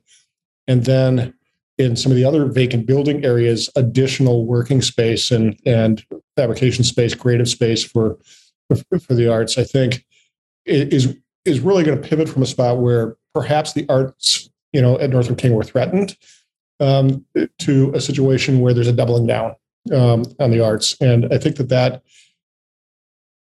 And 0.68 0.84
then 0.84 1.34
in 1.78 1.96
some 1.96 2.12
of 2.12 2.16
the 2.16 2.24
other 2.24 2.46
vacant 2.46 2.86
building 2.86 3.24
areas 3.24 3.70
additional 3.76 4.46
working 4.46 4.82
space 4.82 5.30
and 5.30 5.58
and 5.66 6.04
fabrication 6.36 6.84
space 6.84 7.14
creative 7.14 7.48
space 7.48 7.82
for 7.82 8.18
for, 8.68 8.98
for 8.98 9.14
the 9.14 9.30
arts 9.30 9.58
i 9.58 9.64
think 9.64 10.04
is 10.64 11.16
is 11.44 11.60
really 11.60 11.84
going 11.84 12.00
to 12.00 12.08
pivot 12.08 12.28
from 12.28 12.42
a 12.42 12.46
spot 12.46 12.78
where 12.78 13.16
perhaps 13.34 13.72
the 13.72 13.86
arts 13.88 14.50
you 14.72 14.80
know 14.80 14.98
at 14.98 15.10
northrup 15.10 15.38
king 15.38 15.54
were 15.54 15.64
threatened 15.64 16.16
um, 16.80 17.24
to 17.58 17.92
a 17.94 18.00
situation 18.00 18.60
where 18.60 18.74
there's 18.74 18.88
a 18.88 18.92
doubling 18.92 19.26
down 19.26 19.54
um, 19.92 20.24
on 20.40 20.50
the 20.50 20.60
arts. 20.60 20.96
And 21.00 21.32
I 21.32 21.38
think 21.38 21.56
that 21.56 21.68
that, 21.68 22.02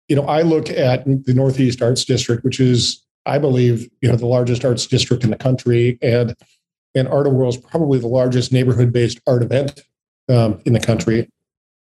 you 0.07 0.15
know, 0.15 0.23
I 0.23 0.43
look 0.43 0.69
at 0.69 1.05
the 1.05 1.33
Northeast 1.33 1.81
Arts 1.81 2.05
District, 2.05 2.43
which 2.43 2.59
is, 2.59 3.03
I 3.25 3.37
believe, 3.37 3.89
you 4.01 4.09
know, 4.09 4.15
the 4.15 4.27
largest 4.27 4.63
arts 4.65 4.85
district 4.85 5.23
in 5.23 5.29
the 5.29 5.37
country, 5.37 5.97
and 6.01 6.35
and 6.93 7.07
Art-A-Whirl 7.07 7.49
is 7.49 7.57
probably 7.57 7.99
the 7.99 8.07
largest 8.07 8.51
neighborhood-based 8.51 9.21
art 9.25 9.43
event 9.43 9.81
um, 10.27 10.61
in 10.65 10.73
the 10.73 10.79
country. 10.79 11.29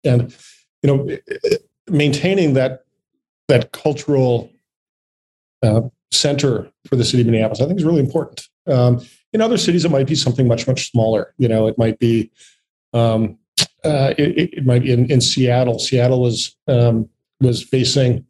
And 0.03 0.35
you 0.81 0.87
know, 0.87 1.17
maintaining 1.89 2.53
that 2.53 2.83
that 3.49 3.71
cultural 3.71 4.51
uh, 5.61 5.81
center 6.11 6.71
for 6.87 6.95
the 6.95 7.03
city 7.03 7.21
of 7.21 7.27
Minneapolis, 7.27 7.61
I 7.61 7.65
think, 7.65 7.79
is 7.79 7.85
really 7.85 7.99
important. 7.99 8.47
Um, 8.67 9.01
in 9.33 9.41
other 9.41 9.57
cities, 9.57 9.85
it 9.85 9.91
might 9.91 10.07
be 10.07 10.15
something 10.15 10.47
much 10.47 10.67
much 10.67 10.89
smaller. 10.89 11.33
You 11.37 11.47
know, 11.47 11.67
it 11.67 11.77
might 11.77 11.99
be 11.99 12.31
um, 12.93 13.37
uh, 13.83 14.13
it, 14.17 14.53
it, 14.53 14.65
might 14.65 14.83
be 14.83 14.91
in, 14.91 15.09
in 15.11 15.21
Seattle. 15.21 15.79
Seattle 15.79 16.21
was 16.21 16.55
um, 16.67 17.09
was 17.41 17.63
facing 17.63 18.25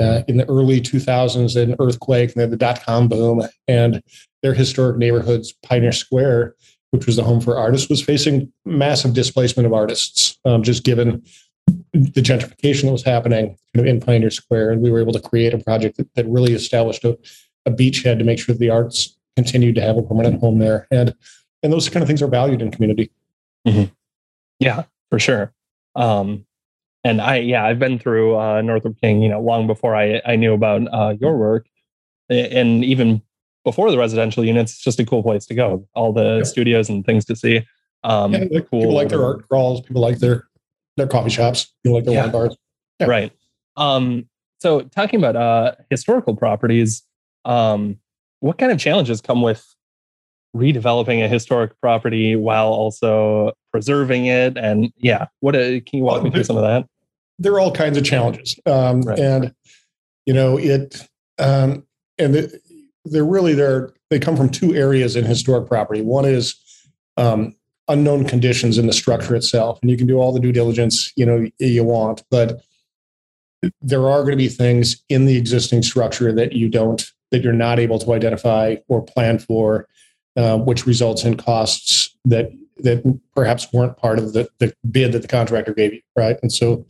uh, 0.00 0.22
in 0.28 0.36
the 0.36 0.48
early 0.48 0.80
2000s 0.80 1.60
an 1.60 1.76
earthquake 1.78 2.32
and 2.32 2.42
then 2.42 2.50
the 2.50 2.56
dot 2.56 2.82
com 2.82 3.08
boom, 3.08 3.42
and 3.68 4.02
their 4.42 4.54
historic 4.54 4.96
neighborhoods, 4.96 5.52
Pioneer 5.62 5.92
Square, 5.92 6.54
which 6.90 7.06
was 7.06 7.16
the 7.16 7.24
home 7.24 7.40
for 7.40 7.58
artists, 7.58 7.88
was 7.88 8.02
facing 8.02 8.52
massive 8.64 9.14
displacement 9.14 9.66
of 9.66 9.72
artists, 9.72 10.38
um, 10.44 10.62
just 10.62 10.84
given 10.84 11.22
the 11.92 12.20
gentrification 12.20 12.82
that 12.82 12.92
was 12.92 13.04
happening 13.04 13.56
kind 13.74 13.86
of 13.86 13.86
in 13.86 14.00
Pioneer 14.00 14.30
Square. 14.30 14.72
And 14.72 14.82
we 14.82 14.90
were 14.90 15.00
able 15.00 15.12
to 15.12 15.20
create 15.20 15.54
a 15.54 15.58
project 15.58 15.96
that, 15.96 16.12
that 16.14 16.26
really 16.26 16.52
established 16.52 17.04
a, 17.04 17.18
a 17.64 17.70
beachhead 17.70 18.18
to 18.18 18.24
make 18.24 18.38
sure 18.38 18.54
the 18.54 18.70
arts 18.70 19.16
continued 19.34 19.74
to 19.76 19.80
have 19.80 19.96
a 19.96 20.02
permanent 20.02 20.40
home 20.40 20.58
there. 20.58 20.86
And 20.90 21.14
and 21.62 21.72
those 21.72 21.88
kind 21.88 22.02
of 22.02 22.06
things 22.06 22.22
are 22.22 22.28
valued 22.28 22.62
in 22.62 22.70
community. 22.70 23.10
Mm-hmm. 23.66 23.92
Yeah, 24.60 24.84
for 25.10 25.18
sure. 25.18 25.52
Um, 25.94 26.46
and 27.02 27.20
I, 27.20 27.36
yeah, 27.36 27.64
I've 27.64 27.78
been 27.78 27.98
through 27.98 28.38
uh, 28.38 28.60
Northrup 28.62 29.00
King, 29.00 29.22
you 29.22 29.28
know, 29.28 29.40
long 29.40 29.66
before 29.66 29.96
I, 29.96 30.20
I 30.24 30.36
knew 30.36 30.52
about 30.52 30.82
uh, 30.92 31.14
your 31.20 31.36
work, 31.36 31.66
and 32.28 32.84
even 32.84 33.22
before 33.64 33.90
the 33.90 33.98
residential 33.98 34.44
units, 34.44 34.72
it's 34.72 34.82
just 34.82 35.00
a 35.00 35.06
cool 35.06 35.22
place 35.22 35.46
to 35.46 35.54
go. 35.54 35.88
All 35.94 36.12
the 36.12 36.38
yeah. 36.38 36.42
studios 36.42 36.88
and 36.88 37.04
things 37.04 37.24
to 37.26 37.36
see. 37.36 37.66
Um, 38.04 38.32
yeah, 38.32 38.44
like, 38.50 38.70
cool. 38.70 38.80
People 38.80 38.94
like 38.94 39.08
their 39.08 39.24
art 39.24 39.48
crawls. 39.48 39.80
People 39.80 40.02
like 40.02 40.18
their 40.18 40.46
their 40.96 41.06
coffee 41.06 41.30
shops. 41.30 41.72
People 41.82 41.96
like 41.96 42.04
their 42.04 42.14
yeah. 42.14 42.22
wine 42.22 42.32
bars. 42.32 42.56
Yeah. 43.00 43.06
Right. 43.06 43.32
Um, 43.76 44.28
so 44.58 44.80
talking 44.82 45.20
about 45.20 45.36
uh, 45.36 45.72
historical 45.90 46.34
properties, 46.34 47.02
um, 47.44 47.98
what 48.40 48.58
kind 48.58 48.72
of 48.72 48.78
challenges 48.78 49.20
come 49.20 49.42
with 49.42 49.74
redeveloping 50.54 51.24
a 51.24 51.28
historic 51.28 51.78
property 51.80 52.36
while 52.36 52.68
also 52.68 53.52
preserving 53.70 54.26
it? 54.26 54.56
And 54.56 54.92
yeah, 54.96 55.26
what 55.40 55.54
a, 55.54 55.78
uh, 55.78 55.80
can 55.86 55.98
you 55.98 56.04
walk 56.04 56.16
well, 56.16 56.24
me 56.24 56.30
through 56.30 56.44
some 56.44 56.56
of 56.56 56.62
that? 56.62 56.86
There 57.38 57.52
are 57.52 57.60
all 57.60 57.72
kinds 57.72 57.98
of 57.98 58.04
challenges, 58.04 58.58
um, 58.64 59.02
right. 59.02 59.18
and 59.18 59.54
you 60.24 60.32
know 60.32 60.56
it, 60.56 61.06
um, 61.38 61.86
and 62.18 62.34
the, 62.34 62.60
they're 63.04 63.26
really 63.26 63.52
there. 63.52 63.92
They 64.08 64.18
come 64.18 64.38
from 64.38 64.48
two 64.48 64.74
areas 64.74 65.16
in 65.16 65.24
historic 65.24 65.68
property. 65.68 66.00
One 66.00 66.24
is 66.24 66.54
um, 67.18 67.54
unknown 67.88 68.24
conditions 68.24 68.78
in 68.78 68.86
the 68.86 68.92
structure 68.92 69.34
itself, 69.36 69.78
and 69.82 69.90
you 69.90 69.96
can 69.96 70.06
do 70.06 70.18
all 70.18 70.32
the 70.32 70.40
due 70.40 70.52
diligence 70.52 71.12
you 71.16 71.26
know 71.26 71.46
you 71.58 71.84
want, 71.84 72.22
but 72.30 72.62
there 73.80 74.08
are 74.08 74.20
going 74.20 74.32
to 74.32 74.36
be 74.36 74.48
things 74.48 75.02
in 75.08 75.26
the 75.26 75.36
existing 75.36 75.82
structure 75.82 76.32
that 76.32 76.52
you 76.52 76.68
don't 76.68 77.10
that 77.32 77.42
you're 77.42 77.52
not 77.52 77.78
able 77.78 77.98
to 77.98 78.12
identify 78.12 78.76
or 78.88 79.02
plan 79.02 79.38
for, 79.38 79.88
uh, 80.36 80.56
which 80.58 80.86
results 80.86 81.24
in 81.24 81.36
costs 81.36 82.16
that 82.24 82.50
that 82.78 83.02
perhaps 83.34 83.72
weren't 83.72 83.96
part 83.96 84.18
of 84.18 84.32
the, 84.32 84.48
the 84.58 84.72
bid 84.90 85.12
that 85.12 85.22
the 85.22 85.28
contractor 85.28 85.72
gave 85.72 85.94
you, 85.94 86.00
right? 86.14 86.36
And 86.42 86.52
so, 86.52 86.84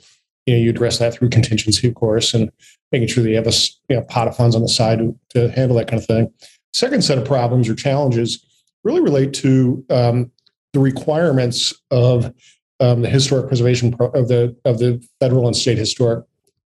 you 0.45 0.55
know, 0.55 0.61
you 0.61 0.71
address 0.71 0.99
that 0.99 1.15
through 1.15 1.29
contingency, 1.31 1.87
of 1.87 1.95
course, 1.95 2.35
and 2.35 2.51
making 2.91 3.09
sure 3.09 3.23
that 3.23 3.31
you 3.31 3.37
have 3.37 3.47
a 3.47 3.53
you 3.89 3.97
know, 3.97 4.03
pot 4.03 4.27
of 4.27 4.37
funds 4.37 4.57
on 4.57 4.63
the 4.63 4.69
side 4.69 4.99
to, 4.99 5.17
to 5.31 5.49
handle 5.51 5.77
that 5.77 5.89
kind 5.89 6.01
of 6.01 6.07
thing. 6.07 6.33
Second 6.73 7.05
set 7.05 7.19
of 7.19 7.25
problems 7.25 7.69
or 7.69 7.77
challenges 7.77 8.45
really 8.83 9.01
relate 9.01 9.33
to 9.35 9.85
um, 9.91 10.31
the 10.77 10.83
requirements 10.83 11.73
of 11.91 12.35
um, 12.81 13.01
the 13.01 13.09
historic 13.09 13.49
preservation 13.49 13.97
pro- 13.97 14.11
of 14.11 14.29
the 14.29 14.55
of 14.67 14.79
the 14.79 15.03
federal 15.21 15.47
and 15.47 15.57
state 15.57 15.79
historic 15.79 16.23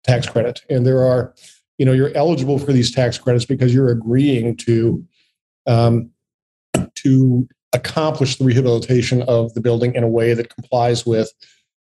tax 0.03 0.27
credit, 0.27 0.61
and 0.71 0.87
there 0.87 1.05
are 1.05 1.35
you 1.77 1.85
know 1.85 1.91
you're 1.91 2.11
eligible 2.15 2.57
for 2.57 2.73
these 2.73 2.91
tax 2.91 3.19
credits 3.19 3.45
because 3.45 3.75
you're 3.75 3.91
agreeing 3.91 4.57
to 4.57 5.05
um, 5.67 6.09
to 6.95 7.47
accomplish 7.73 8.37
the 8.37 8.43
rehabilitation 8.43 9.21
of 9.23 9.53
the 9.53 9.61
building 9.61 9.93
in 9.93 10.03
a 10.03 10.07
way 10.07 10.33
that 10.33 10.49
complies 10.49 11.05
with 11.05 11.31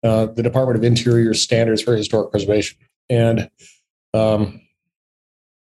uh, 0.04 0.28
the 0.28 0.42
Department 0.42 0.78
of 0.78 0.86
Interior 0.86 1.34
standards 1.34 1.82
for 1.82 1.96
historic 1.98 2.32
preservation. 2.32 2.78
And 3.10 3.50
um, 4.14 4.62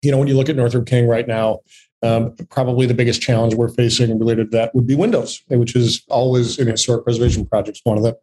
you 0.03 0.11
know, 0.11 0.19
when 0.19 0.27
you 0.27 0.37
look 0.37 0.49
at 0.49 0.57
Northrup 0.57 0.87
King 0.87 1.07
right 1.07 1.29
now, 1.29 1.61
um, 2.05 2.37
probably 2.51 2.87
the 2.87 2.95
biggest 2.95 3.23
challenge 3.23 3.55
we're 3.55 3.69
facing 3.69 4.17
related 4.19 4.51
to 4.51 4.57
that 4.59 4.75
would 4.75 4.87
be 4.87 4.95
windows, 4.95 5.43
which 5.49 5.75
is 5.75 6.05
always 6.09 6.59
in 6.59 6.69
historic 6.69 7.05
preservation 7.05 7.47
projects 7.47 7.81
one 7.85 7.97
of 7.97 8.05
the 8.05 8.17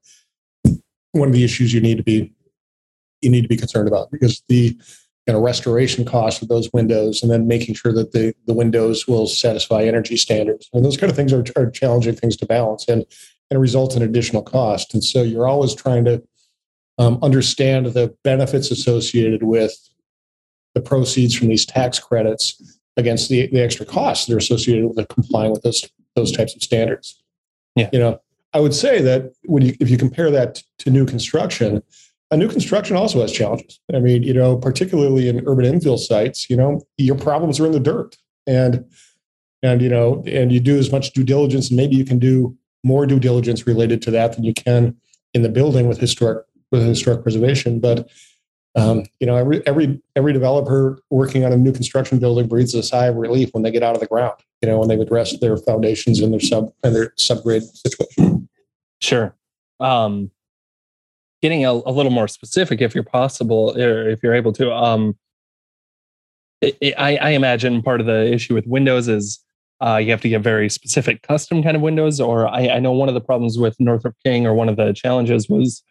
one 1.14 1.28
of 1.28 1.34
the 1.34 1.44
issues 1.44 1.74
you 1.74 1.82
need 1.82 1.98
to 1.98 2.04
be 2.04 2.32
you 3.22 3.30
need 3.30 3.42
to 3.42 3.48
be 3.48 3.58
concerned 3.58 3.88
about 3.88 4.12
because 4.12 4.44
the 4.48 4.78
kind 5.28 5.36
of 5.38 5.44
restoration 5.44 6.06
cost 6.06 6.42
of 6.42 6.48
those 6.48 6.70
windows 6.74 7.22
and 7.22 7.32
then 7.32 7.48
making 7.48 7.76
sure 7.76 7.94
that 7.94 8.12
the, 8.12 8.34
the 8.48 8.54
windows 8.54 9.08
will 9.08 9.28
satisfy 9.28 9.84
energy 9.84 10.18
standards. 10.18 10.68
And 10.74 10.84
those 10.84 10.98
kind 10.98 11.12
of 11.12 11.16
things 11.16 11.32
are, 11.32 11.46
are 11.56 11.70
challenging 11.70 12.16
things 12.16 12.36
to 12.38 12.48
balance 12.48 12.88
and, 12.88 13.06
and 13.52 13.62
result 13.62 13.96
in 13.96 14.02
additional 14.02 14.42
cost. 14.42 14.96
And 14.96 15.04
so 15.04 15.22
you're 15.22 15.48
always 15.48 15.76
trying 15.76 16.06
to 16.06 16.24
um, 16.98 17.20
understand 17.22 17.88
the 17.88 18.16
benefits 18.24 18.72
associated 18.72 19.44
with 19.44 19.76
the 20.74 20.82
proceeds 20.82 21.36
from 21.36 21.50
these 21.50 21.68
tax 21.68 22.00
credits 22.00 22.80
against 22.98 23.30
the, 23.30 23.48
the 23.48 23.62
extra 23.62 23.86
costs 23.86 24.28
that 24.28 24.34
are 24.34 24.38
associated 24.38 24.88
with 24.88 25.08
complying 25.08 25.52
with 25.52 25.64
those, 25.64 25.84
those 26.16 26.32
types 26.32 26.56
of 26.56 26.62
standards. 26.62 27.22
Yeah. 27.76 27.90
You 27.94 28.00
know, 28.00 28.22
I 28.54 28.60
would 28.60 28.74
say 28.74 29.02
that 29.02 29.34
when 29.46 29.64
you, 29.64 29.76
if 29.80 29.90
you 29.90 29.98
compare 29.98 30.30
that 30.32 30.62
to 30.80 30.90
new 30.90 31.06
construction, 31.06 31.82
a 32.32 32.38
new 32.38 32.50
construction 32.50 32.96
also 32.96 33.22
has 33.22 33.32
challenges. 33.32 33.80
I 33.94 34.00
mean, 34.00 34.24
you 34.24 34.34
know, 34.34 34.58
particularly 34.58 35.28
in 35.28 35.46
urban 35.48 35.66
infill 35.66 36.00
sites, 36.00 36.50
you 36.50 36.56
know, 36.56 36.82
your 36.98 37.18
problems 37.18 37.60
are 37.60 37.66
in 37.66 37.74
the 37.74 37.80
dirt, 37.80 38.18
and 38.48 38.86
and 39.64 39.82
you 39.82 39.90
know, 39.90 40.24
and 40.26 40.52
you 40.52 40.60
do 40.60 40.78
as 40.78 40.92
much 40.92 41.12
due 41.12 41.24
diligence, 41.24 41.70
and 41.70 41.78
maybe 41.78 41.96
you 41.96 42.06
can 42.06 42.20
do 42.20 42.58
more 42.84 43.06
due 43.06 43.20
diligence 43.20 43.68
related 43.68 44.02
to 44.04 44.12
that 44.12 44.34
than 44.34 44.44
you 44.44 44.54
can 44.54 44.96
in 45.34 45.44
the 45.44 45.50
building 45.50 45.88
with 45.88 46.00
historic 46.00 46.46
with 46.72 46.84
historic 46.84 47.22
preservation. 47.22 47.80
But 47.80 48.10
um, 48.76 49.04
you 49.20 49.28
know, 49.28 49.36
every 49.36 49.66
every 49.68 50.02
every 50.16 50.34
developer 50.34 51.00
working 51.10 51.44
on 51.44 51.52
a 51.52 51.58
new 51.58 51.72
construction 51.72 52.20
building 52.20 52.48
breathes 52.48 52.74
a 52.74 52.84
sigh 52.84 53.08
of 53.08 53.16
relief 53.16 53.50
when 53.54 53.64
they 53.64 53.72
get 53.72 53.84
out 53.84 53.96
of 53.96 54.02
the 54.02 54.08
ground. 54.08 54.36
You 54.62 54.70
know, 54.70 54.80
when 54.80 54.88
they've 54.88 55.00
addressed 55.00 55.42
their 55.42 55.58
foundations 55.58 56.20
and 56.22 56.32
their 56.32 56.40
sub 56.40 56.72
and 56.84 56.96
their 56.96 57.10
subgrade 57.20 57.64
situation. 57.64 58.48
Sure. 59.02 59.36
Um, 59.80 60.32
getting 61.42 61.66
a, 61.66 61.72
a, 61.72 61.92
little 61.92 62.12
more 62.12 62.28
specific 62.28 62.82
if 62.82 62.94
you're 62.94 63.04
possible 63.04 63.76
or 63.76 64.08
if 64.10 64.22
you're 64.22 64.36
able 64.36 64.54
to 64.54 64.72
um 64.72 65.18
it, 66.62 66.78
it, 66.80 66.94
I, 66.98 67.16
I, 67.18 67.30
imagine 67.32 67.82
part 67.82 68.00
of 68.00 68.06
the 68.06 68.32
issue 68.32 68.54
with 68.54 68.68
windows 68.68 69.08
is 69.08 69.40
uh, 69.82 69.98
you 69.98 70.12
have 70.12 70.22
to 70.22 70.30
get 70.30 70.44
very 70.44 70.70
specific 70.70 71.24
custom 71.24 71.64
kind 71.64 71.76
of 71.76 71.82
windows 71.82 72.20
or 72.22 72.48
I, 72.48 72.68
I, 72.68 72.80
know 72.80 72.92
one 72.92 73.10
of 73.10 73.16
the 73.16 73.22
problems 73.22 73.58
with 73.58 73.76
northrup 73.80 74.16
king 74.24 74.46
or 74.46 74.54
one 74.54 74.70
of 74.70 74.76
the 74.76 74.94
challenges 74.94 75.50
was 75.50 75.82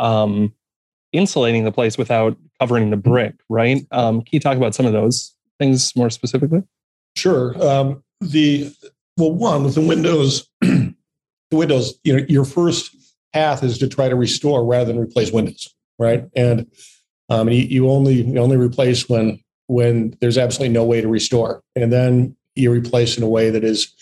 um, 0.00 0.52
insulating 1.12 1.64
the 1.64 1.72
place 1.72 1.96
without 1.96 2.36
covering 2.60 2.90
the 2.90 2.96
brick 2.96 3.34
right 3.48 3.86
um, 3.92 4.20
can 4.20 4.30
you 4.32 4.40
talk 4.40 4.56
about 4.56 4.74
some 4.74 4.86
of 4.86 4.92
those 4.92 5.34
things 5.58 5.94
more 5.96 6.10
specifically 6.10 6.62
sure 7.16 7.60
um, 7.66 8.02
the 8.20 8.72
well 9.16 9.32
one 9.32 9.64
with 9.64 9.74
the 9.74 9.80
windows 9.80 10.48
the 11.50 11.56
windows, 11.56 11.98
you 12.04 12.16
know, 12.16 12.26
your 12.28 12.44
first 12.44 12.94
path 13.32 13.62
is 13.62 13.78
to 13.78 13.88
try 13.88 14.08
to 14.08 14.16
restore 14.16 14.64
rather 14.64 14.92
than 14.92 14.98
replace 14.98 15.32
windows, 15.32 15.74
right? 15.98 16.24
And 16.34 16.66
um, 17.28 17.48
you, 17.48 17.62
you 17.62 17.90
only 17.90 18.22
you 18.22 18.38
only 18.38 18.56
replace 18.56 19.08
when 19.08 19.40
when 19.66 20.16
there's 20.20 20.38
absolutely 20.38 20.72
no 20.72 20.84
way 20.84 21.00
to 21.00 21.08
restore, 21.08 21.62
and 21.76 21.92
then 21.92 22.36
you 22.54 22.72
replace 22.72 23.16
in 23.16 23.22
a 23.22 23.28
way 23.28 23.50
that 23.50 23.64
is 23.64 23.92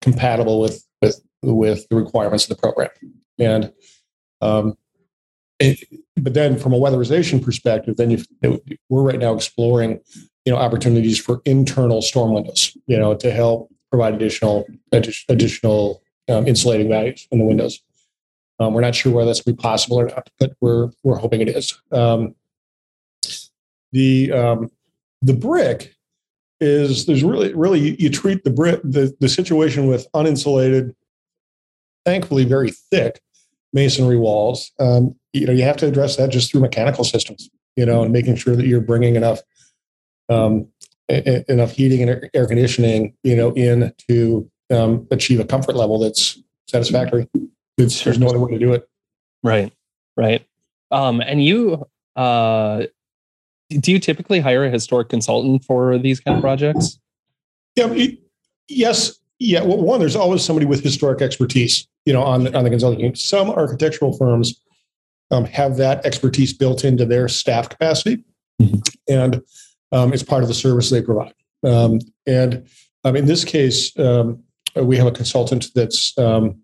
compatible 0.00 0.60
with 0.60 0.84
with 1.02 1.20
with 1.42 1.88
the 1.88 1.96
requirements 1.96 2.44
of 2.44 2.56
the 2.56 2.60
program. 2.60 2.90
And 3.38 3.72
um, 4.40 4.76
it, 5.60 5.84
but 6.16 6.34
then 6.34 6.58
from 6.58 6.72
a 6.72 6.78
weatherization 6.78 7.42
perspective, 7.42 7.96
then 7.96 8.10
you 8.10 8.24
we're 8.88 9.02
right 9.02 9.18
now 9.18 9.34
exploring 9.34 10.00
you 10.44 10.52
know 10.52 10.58
opportunities 10.58 11.18
for 11.18 11.40
internal 11.44 12.00
storm 12.02 12.32
windows, 12.32 12.76
you 12.86 12.98
know, 12.98 13.14
to 13.14 13.30
help 13.30 13.72
provide 13.90 14.14
additional 14.14 14.66
additional 14.92 16.02
um, 16.28 16.46
insulating 16.46 16.88
values 16.88 17.26
in 17.30 17.38
the 17.38 17.44
windows. 17.44 17.80
Um, 18.60 18.74
we're 18.74 18.80
not 18.80 18.94
sure 18.94 19.12
whether 19.12 19.26
that's 19.26 19.40
going 19.40 19.56
to 19.56 19.60
be 19.60 19.62
possible 19.62 20.00
or 20.00 20.06
not, 20.06 20.30
but 20.38 20.52
we're 20.60 20.90
we're 21.02 21.18
hoping 21.18 21.40
it 21.40 21.48
is. 21.48 21.80
Um, 21.92 22.34
the 23.92 24.32
um, 24.32 24.70
the 25.22 25.34
brick 25.34 25.94
is 26.60 27.06
there's 27.06 27.22
really 27.22 27.54
really 27.54 27.80
you, 27.80 27.96
you 27.98 28.10
treat 28.10 28.44
the 28.44 28.50
brick 28.50 28.80
the, 28.82 29.14
the 29.20 29.28
situation 29.28 29.86
with 29.86 30.10
uninsulated, 30.14 30.94
thankfully 32.04 32.44
very 32.44 32.70
thick 32.70 33.20
masonry 33.72 34.16
walls. 34.16 34.72
You 35.38 35.46
know 35.46 35.52
you 35.52 35.64
have 35.64 35.76
to 35.78 35.86
address 35.86 36.16
that 36.16 36.30
just 36.30 36.50
through 36.50 36.60
mechanical 36.60 37.04
systems. 37.04 37.48
You 37.76 37.86
know, 37.86 38.02
and 38.02 38.12
making 38.12 38.34
sure 38.34 38.56
that 38.56 38.66
you're 38.66 38.80
bringing 38.80 39.14
enough 39.14 39.40
um, 40.28 40.66
enough 41.08 41.72
heating 41.72 42.08
and 42.08 42.28
air 42.34 42.46
conditioning, 42.46 43.14
you 43.22 43.36
know, 43.36 43.52
in 43.52 43.92
to 44.08 44.50
um, 44.70 45.06
achieve 45.10 45.40
a 45.40 45.44
comfort 45.44 45.74
level 45.74 45.98
that's 45.98 46.38
satisfactory. 46.66 47.28
It's, 47.78 48.04
there's 48.04 48.18
no 48.18 48.28
other 48.28 48.38
way 48.38 48.52
to 48.52 48.58
do 48.58 48.72
it. 48.72 48.88
Right, 49.42 49.72
right. 50.16 50.44
Um, 50.90 51.20
and 51.20 51.44
you, 51.44 51.86
uh, 52.16 52.84
do 53.70 53.92
you 53.92 53.98
typically 53.98 54.40
hire 54.40 54.64
a 54.64 54.70
historic 54.70 55.08
consultant 55.08 55.64
for 55.64 55.98
these 55.98 56.20
kind 56.20 56.36
of 56.36 56.42
projects? 56.42 56.98
Yeah, 57.76 57.94
yes, 58.68 59.18
yeah. 59.38 59.62
Well, 59.62 59.78
one, 59.78 60.00
there's 60.00 60.16
always 60.16 60.44
somebody 60.44 60.66
with 60.66 60.82
historic 60.82 61.22
expertise, 61.22 61.86
you 62.04 62.12
know, 62.12 62.22
on 62.22 62.54
on 62.56 62.64
the 62.64 62.70
consulting 62.70 62.98
team. 62.98 63.14
Some 63.14 63.50
architectural 63.50 64.16
firms 64.16 64.60
um, 65.30 65.44
have 65.44 65.76
that 65.76 66.04
expertise 66.04 66.52
built 66.52 66.84
into 66.84 67.04
their 67.04 67.28
staff 67.28 67.68
capacity, 67.68 68.24
mm-hmm. 68.60 68.78
and 69.08 69.42
um, 69.92 70.12
it's 70.12 70.22
part 70.22 70.42
of 70.42 70.48
the 70.48 70.54
service 70.54 70.90
they 70.90 71.02
provide. 71.02 71.34
Um, 71.64 71.98
and 72.26 72.66
um, 73.04 73.16
in 73.16 73.26
this 73.26 73.44
case, 73.44 73.96
um, 73.98 74.42
we 74.76 74.96
have 74.96 75.06
a 75.06 75.12
consultant 75.12 75.68
that's 75.74 76.16
um, 76.18 76.60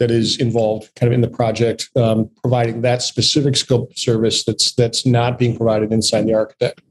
that 0.00 0.10
is 0.10 0.38
involved 0.38 0.90
kind 0.96 1.12
of 1.12 1.14
in 1.14 1.20
the 1.20 1.28
project, 1.28 1.88
um, 1.96 2.28
providing 2.40 2.82
that 2.82 3.00
specific 3.02 3.56
scope 3.56 3.90
of 3.90 3.98
service 3.98 4.44
that's 4.44 4.72
that's 4.72 5.06
not 5.06 5.38
being 5.38 5.56
provided 5.56 5.92
inside 5.92 6.22
the 6.26 6.34
architect. 6.34 6.82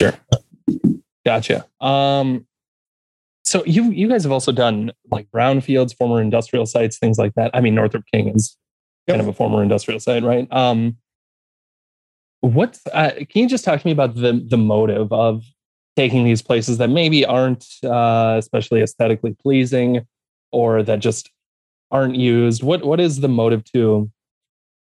Sure, 0.00 0.14
gotcha. 1.24 1.66
Um, 1.80 2.46
so 3.44 3.64
you 3.64 3.90
you 3.90 4.08
guys 4.08 4.24
have 4.24 4.32
also 4.32 4.52
done 4.52 4.92
like 5.10 5.28
brownfields, 5.30 5.96
former 5.96 6.20
industrial 6.20 6.66
sites, 6.66 6.98
things 6.98 7.18
like 7.18 7.34
that. 7.34 7.50
I 7.54 7.60
mean, 7.60 7.74
Northrup 7.74 8.04
King 8.12 8.28
is. 8.28 8.56
Kind 9.08 9.20
of 9.20 9.26
a 9.26 9.32
former 9.32 9.62
industrial 9.62 9.98
site, 9.98 10.22
right? 10.22 10.46
Um, 10.52 10.98
what 12.40 12.78
uh, 12.92 13.10
can 13.10 13.42
you 13.42 13.48
just 13.48 13.64
talk 13.64 13.80
to 13.80 13.86
me 13.86 13.92
about 13.92 14.14
the 14.14 14.44
the 14.46 14.58
motive 14.58 15.12
of 15.12 15.44
taking 15.96 16.24
these 16.24 16.42
places 16.42 16.78
that 16.78 16.88
maybe 16.88 17.24
aren't 17.24 17.66
uh, 17.84 18.36
especially 18.38 18.80
aesthetically 18.80 19.34
pleasing 19.42 20.06
or 20.52 20.82
that 20.82 21.00
just 21.00 21.30
aren't 21.90 22.14
used 22.14 22.62
what 22.62 22.84
what 22.84 23.00
is 23.00 23.20
the 23.20 23.28
motive 23.28 23.64
to 23.64 24.10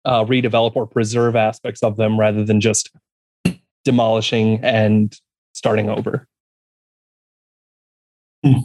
uh, 0.05 0.23
redevelop 0.23 0.75
or 0.75 0.87
preserve 0.87 1.35
aspects 1.35 1.83
of 1.83 1.97
them 1.97 2.19
rather 2.19 2.45
than 2.45 2.61
just 2.61 2.89
demolishing 3.83 4.59
and 4.63 5.19
starting 5.53 5.89
over 5.89 6.27
hmm. 8.46 8.59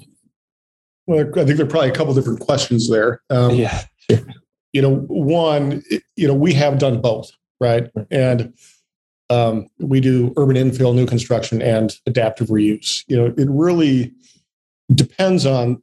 well 1.06 1.20
i 1.20 1.44
think 1.44 1.56
there 1.56 1.66
are 1.66 1.68
probably 1.68 1.88
a 1.88 1.94
couple 1.94 2.14
different 2.14 2.38
questions 2.38 2.88
there 2.88 3.20
um, 3.30 3.54
yeah 3.54 3.82
sure. 4.08 4.20
You 4.76 4.82
know 4.82 4.96
one 5.08 5.82
you 6.16 6.28
know 6.28 6.34
we 6.34 6.52
have 6.52 6.78
done 6.78 7.00
both 7.00 7.30
right 7.60 7.90
and 8.10 8.52
um, 9.28 9.68
we 9.78 10.00
do 10.00 10.32
urban 10.36 10.56
infill, 10.56 10.94
new 10.94 11.06
construction, 11.06 11.60
and 11.60 11.98
adaptive 12.06 12.48
reuse. 12.48 13.02
You 13.08 13.16
know, 13.16 13.34
it 13.36 13.48
really 13.50 14.12
depends 14.94 15.44
on 15.44 15.82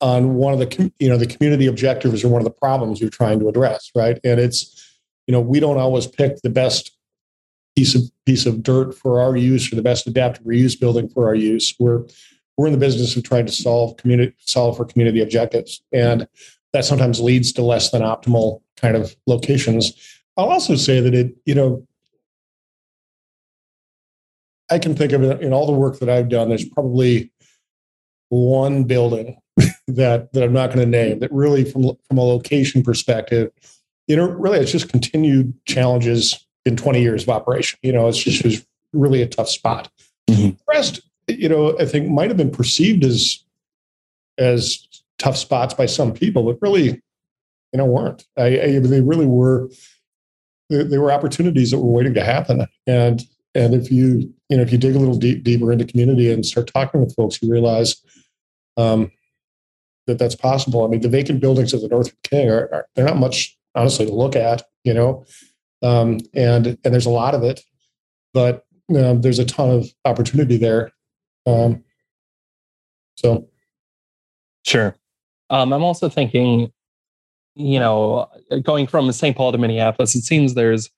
on 0.00 0.34
one 0.34 0.54
of 0.54 0.58
the 0.58 0.92
you 0.98 1.08
know 1.08 1.16
the 1.16 1.26
community 1.26 1.66
objectives 1.66 2.24
or 2.24 2.28
one 2.28 2.40
of 2.40 2.44
the 2.44 2.50
problems 2.50 3.00
you're 3.00 3.10
trying 3.10 3.38
to 3.40 3.48
address, 3.48 3.90
right? 3.94 4.18
And 4.24 4.40
it's 4.40 4.98
you 5.26 5.32
know 5.32 5.40
we 5.40 5.60
don't 5.60 5.78
always 5.78 6.06
pick 6.06 6.40
the 6.42 6.50
best 6.50 6.96
piece 7.76 7.94
of 7.94 8.02
piece 8.26 8.46
of 8.46 8.62
dirt 8.62 8.94
for 8.94 9.20
our 9.20 9.36
use 9.36 9.72
or 9.72 9.76
the 9.76 9.82
best 9.82 10.06
adaptive 10.06 10.44
reuse 10.44 10.78
building 10.78 11.08
for 11.08 11.28
our 11.28 11.34
use. 11.34 11.74
We're 11.78 12.04
we're 12.56 12.66
in 12.66 12.72
the 12.72 12.78
business 12.78 13.16
of 13.16 13.22
trying 13.22 13.46
to 13.46 13.52
solve 13.52 13.96
community 13.98 14.34
solve 14.40 14.76
for 14.76 14.84
community 14.84 15.22
objectives, 15.22 15.80
and 15.92 16.26
that 16.72 16.84
sometimes 16.84 17.20
leads 17.20 17.52
to 17.52 17.62
less 17.62 17.90
than 17.90 18.02
optimal 18.02 18.60
kind 18.76 18.96
of 18.96 19.14
locations. 19.26 19.92
I'll 20.36 20.50
also 20.50 20.76
say 20.76 21.00
that 21.00 21.14
it 21.14 21.34
you 21.44 21.54
know 21.54 21.86
I 24.70 24.78
can 24.78 24.94
think 24.94 25.12
of 25.12 25.22
it 25.22 25.40
in 25.40 25.52
all 25.52 25.66
the 25.66 25.72
work 25.72 25.98
that 25.98 26.08
I've 26.08 26.28
done. 26.28 26.48
There's 26.48 26.64
probably 26.64 27.32
one 28.28 28.84
building 28.84 29.36
that 29.88 30.32
that 30.32 30.42
I'm 30.42 30.52
not 30.52 30.68
going 30.72 30.80
to 30.80 30.86
name 30.86 31.18
that 31.18 31.32
really, 31.32 31.64
from 31.64 31.82
from 32.06 32.18
a 32.18 32.22
location 32.22 32.82
perspective, 32.82 33.50
you 34.06 34.16
know, 34.16 34.28
really 34.28 34.58
it's 34.58 34.72
just 34.72 34.88
continued 34.88 35.52
challenges 35.66 36.46
in 36.64 36.76
20 36.76 37.02
years 37.02 37.24
of 37.24 37.30
operation. 37.30 37.78
You 37.82 37.92
know, 37.92 38.08
it's 38.08 38.18
just 38.18 38.44
was 38.44 38.64
really 38.92 39.22
a 39.22 39.26
tough 39.26 39.48
spot. 39.48 39.90
Mm-hmm. 40.28 40.50
The 40.50 40.56
rest, 40.68 41.00
you 41.28 41.48
know, 41.48 41.78
I 41.78 41.84
think 41.84 42.08
might 42.08 42.30
have 42.30 42.36
been 42.36 42.50
perceived 42.50 43.04
as 43.04 43.44
as 44.38 44.86
tough 45.20 45.36
spots 45.36 45.74
by 45.74 45.86
some 45.86 46.12
people, 46.12 46.42
but 46.42 46.58
really, 46.60 47.00
you 47.72 47.76
know, 47.76 47.84
weren't. 47.84 48.24
I, 48.36 48.60
I 48.60 48.78
they 48.80 49.00
really 49.00 49.26
were. 49.26 49.70
They 50.68 50.98
were 50.98 51.12
opportunities 51.12 51.72
that 51.72 51.78
were 51.78 51.90
waiting 51.90 52.14
to 52.14 52.24
happen, 52.24 52.66
and 52.86 53.22
and 53.54 53.74
if 53.74 53.90
you 53.90 54.32
you 54.48 54.56
know 54.56 54.62
if 54.62 54.72
you 54.72 54.78
dig 54.78 54.96
a 54.96 54.98
little 54.98 55.16
deep, 55.16 55.44
deeper 55.44 55.72
into 55.72 55.84
community 55.84 56.32
and 56.32 56.44
start 56.46 56.70
talking 56.72 57.00
with 57.00 57.14
folks, 57.14 57.40
you 57.42 57.50
realize 57.50 58.02
um, 58.76 59.10
that 60.06 60.18
that's 60.18 60.36
possible. 60.36 60.84
I 60.84 60.88
mean, 60.88 61.00
the 61.00 61.08
vacant 61.08 61.40
buildings 61.40 61.72
of 61.72 61.80
the 61.80 61.88
North 61.88 62.12
King 62.22 62.48
are, 62.48 62.68
are 62.72 62.86
they're 62.94 63.04
not 63.04 63.16
much 63.16 63.56
honestly 63.74 64.06
to 64.06 64.12
look 64.12 64.36
at, 64.36 64.62
you 64.84 64.94
know, 64.94 65.24
um, 65.82 66.18
and 66.34 66.78
and 66.84 66.94
there's 66.94 67.06
a 67.06 67.10
lot 67.10 67.34
of 67.34 67.42
it, 67.42 67.60
but 68.32 68.64
um, 68.96 69.20
there's 69.20 69.38
a 69.38 69.44
ton 69.44 69.70
of 69.70 69.88
opportunity 70.04 70.56
there. 70.56 70.92
Um, 71.46 71.84
so, 73.16 73.48
sure. 74.64 74.96
Um, 75.50 75.72
I'm 75.72 75.82
also 75.82 76.08
thinking, 76.08 76.72
you 77.54 77.78
know, 77.78 78.28
going 78.62 78.86
from 78.86 79.10
St. 79.12 79.36
Paul 79.36 79.52
to 79.52 79.58
Minneapolis, 79.58 80.14
it 80.14 80.22
seems 80.22 80.54
there's 80.54 80.88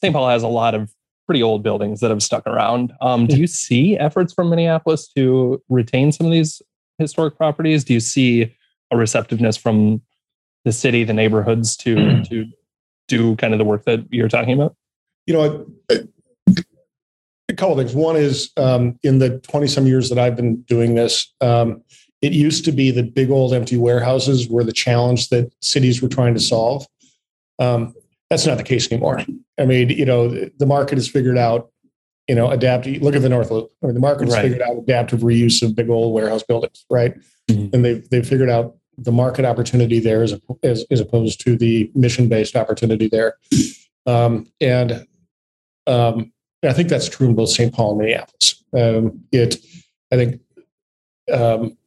St. 0.00 0.14
Paul 0.14 0.28
has 0.28 0.42
a 0.42 0.48
lot 0.48 0.74
of 0.74 0.92
pretty 1.26 1.42
old 1.42 1.62
buildings 1.62 2.00
that 2.00 2.10
have 2.10 2.22
stuck 2.22 2.46
around. 2.46 2.92
Um, 3.00 3.26
do 3.26 3.36
you 3.36 3.46
see 3.46 3.98
efforts 3.98 4.32
from 4.32 4.48
Minneapolis 4.48 5.08
to 5.16 5.62
retain 5.68 6.12
some 6.12 6.26
of 6.26 6.32
these 6.32 6.62
historic 6.98 7.36
properties? 7.36 7.84
Do 7.84 7.92
you 7.92 8.00
see 8.00 8.54
a 8.90 8.96
receptiveness 8.96 9.56
from 9.56 10.00
the 10.64 10.72
city, 10.72 11.04
the 11.04 11.12
neighborhoods 11.12 11.76
to 11.78 11.96
mm. 11.96 12.28
to 12.28 12.46
do 13.08 13.36
kind 13.36 13.52
of 13.52 13.58
the 13.58 13.64
work 13.64 13.84
that 13.84 14.06
you're 14.10 14.28
talking 14.28 14.54
about? 14.54 14.76
You 15.26 15.34
know, 15.34 15.66
a 17.48 17.54
couple 17.54 17.78
of 17.78 17.78
things. 17.78 17.94
One 17.94 18.16
is 18.16 18.50
um, 18.56 18.98
in 19.02 19.18
the 19.18 19.38
20 19.40 19.66
some 19.66 19.86
years 19.86 20.08
that 20.08 20.18
I've 20.18 20.36
been 20.36 20.62
doing 20.62 20.94
this, 20.94 21.32
um, 21.40 21.82
it 22.22 22.32
used 22.32 22.64
to 22.64 22.72
be 22.72 22.90
that 22.90 23.14
big 23.14 23.30
old 23.30 23.54
empty 23.54 23.76
warehouses 23.76 24.48
were 24.48 24.64
the 24.64 24.72
challenge 24.72 25.28
that 25.28 25.52
cities 25.60 26.02
were 26.02 26.08
trying 26.08 26.34
to 26.34 26.40
solve. 26.40 26.86
Um, 27.58 27.94
that's 28.30 28.46
not 28.46 28.58
the 28.58 28.64
case 28.64 28.90
anymore. 28.90 29.22
I 29.58 29.64
mean, 29.64 29.90
you 29.90 30.04
know, 30.04 30.28
the 30.28 30.66
market 30.66 30.98
has 30.98 31.08
figured 31.08 31.38
out, 31.38 31.70
you 32.26 32.34
know, 32.34 32.50
adaptive. 32.50 33.02
Look 33.02 33.16
at 33.16 33.22
the 33.22 33.28
North 33.28 33.50
Loop. 33.50 33.70
I 33.82 33.86
mean, 33.86 33.94
the 33.94 34.00
market 34.00 34.26
has 34.26 34.34
right. 34.34 34.42
figured 34.42 34.62
out 34.62 34.76
adaptive 34.76 35.20
reuse 35.20 35.62
of 35.62 35.74
big 35.74 35.88
old 35.88 36.12
warehouse 36.12 36.42
buildings, 36.42 36.84
right? 36.90 37.14
Mm-hmm. 37.50 37.74
And 37.74 37.84
they've 37.84 38.08
they've 38.10 38.26
figured 38.26 38.50
out 38.50 38.76
the 38.98 39.12
market 39.12 39.44
opportunity 39.44 39.98
there 40.00 40.22
as 40.22 40.38
as, 40.62 40.84
as 40.90 41.00
opposed 41.00 41.40
to 41.42 41.56
the 41.56 41.90
mission 41.94 42.28
based 42.28 42.54
opportunity 42.56 43.08
there. 43.08 43.38
Um, 44.06 44.46
and 44.60 45.06
um, 45.86 46.32
I 46.62 46.72
think 46.72 46.88
that's 46.88 47.08
true 47.08 47.28
in 47.28 47.34
both 47.34 47.48
St. 47.48 47.72
Paul 47.72 47.92
and 47.92 47.98
Minneapolis. 48.00 48.62
Um, 48.74 49.24
it, 49.32 49.56
I 50.12 50.16
think, 50.16 50.40
um, 51.32 51.77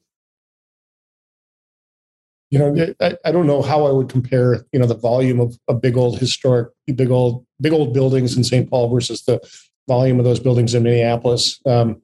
you 2.51 2.59
know, 2.59 2.93
I, 2.99 3.17
I, 3.25 3.31
don't 3.31 3.47
know 3.47 3.61
how 3.61 3.85
I 3.85 3.91
would 3.91 4.09
compare, 4.09 4.65
you 4.73 4.79
know, 4.79 4.85
the 4.85 4.93
volume 4.93 5.39
of, 5.39 5.57
a 5.69 5.73
big 5.73 5.97
old 5.97 6.19
historic, 6.19 6.69
big 6.93 7.09
old, 7.09 7.45
big 7.61 7.71
old 7.71 7.93
buildings 7.93 8.35
in 8.35 8.43
St. 8.43 8.69
Paul 8.69 8.89
versus 8.89 9.23
the 9.23 9.39
volume 9.87 10.19
of 10.19 10.25
those 10.25 10.39
buildings 10.39 10.73
in 10.73 10.83
Minneapolis. 10.83 11.59
Um, 11.65 12.01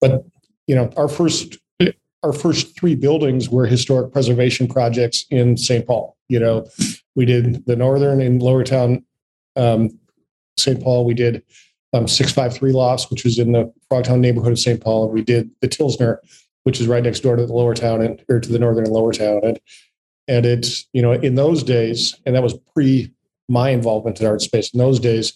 but 0.00 0.24
you 0.66 0.74
know, 0.74 0.90
our 0.96 1.08
first 1.08 1.58
our 2.22 2.32
first 2.32 2.78
three 2.78 2.94
buildings 2.94 3.48
were 3.48 3.66
historic 3.66 4.12
preservation 4.12 4.68
projects 4.68 5.24
in 5.30 5.56
St. 5.56 5.86
Paul. 5.86 6.16
You 6.28 6.40
know, 6.40 6.66
we 7.14 7.24
did 7.24 7.64
the 7.66 7.76
Northern 7.76 8.20
in 8.20 8.38
Lower 8.38 8.62
Town, 8.62 9.04
um, 9.56 9.98
St. 10.58 10.82
Paul. 10.82 11.04
We 11.04 11.14
did 11.14 11.42
um, 11.92 12.06
653 12.06 12.72
Lofts, 12.72 13.10
which 13.10 13.24
was 13.24 13.38
in 13.38 13.52
the 13.52 13.72
Frogtown 13.90 14.20
neighborhood 14.20 14.52
of 14.52 14.58
St. 14.58 14.80
Paul. 14.80 15.10
We 15.10 15.22
did 15.22 15.50
the 15.60 15.68
Tilsner, 15.68 16.18
which 16.64 16.80
is 16.80 16.86
right 16.86 17.02
next 17.02 17.20
door 17.20 17.36
to 17.36 17.46
the 17.46 17.52
Lower 17.52 17.74
Town 17.74 18.02
and 18.02 18.22
or 18.28 18.40
to 18.40 18.52
the 18.52 18.58
Northern 18.58 18.84
and 18.84 18.92
Lower 18.92 19.12
Town. 19.12 19.40
And 19.42 19.60
and 20.28 20.46
it's 20.46 20.86
you 20.92 21.02
know 21.02 21.12
in 21.12 21.34
those 21.34 21.62
days, 21.62 22.14
and 22.26 22.34
that 22.34 22.42
was 22.42 22.54
pre 22.74 23.12
my 23.48 23.70
involvement 23.70 24.20
in 24.20 24.26
art 24.26 24.42
space. 24.42 24.72
In 24.72 24.78
those 24.78 25.00
days, 25.00 25.32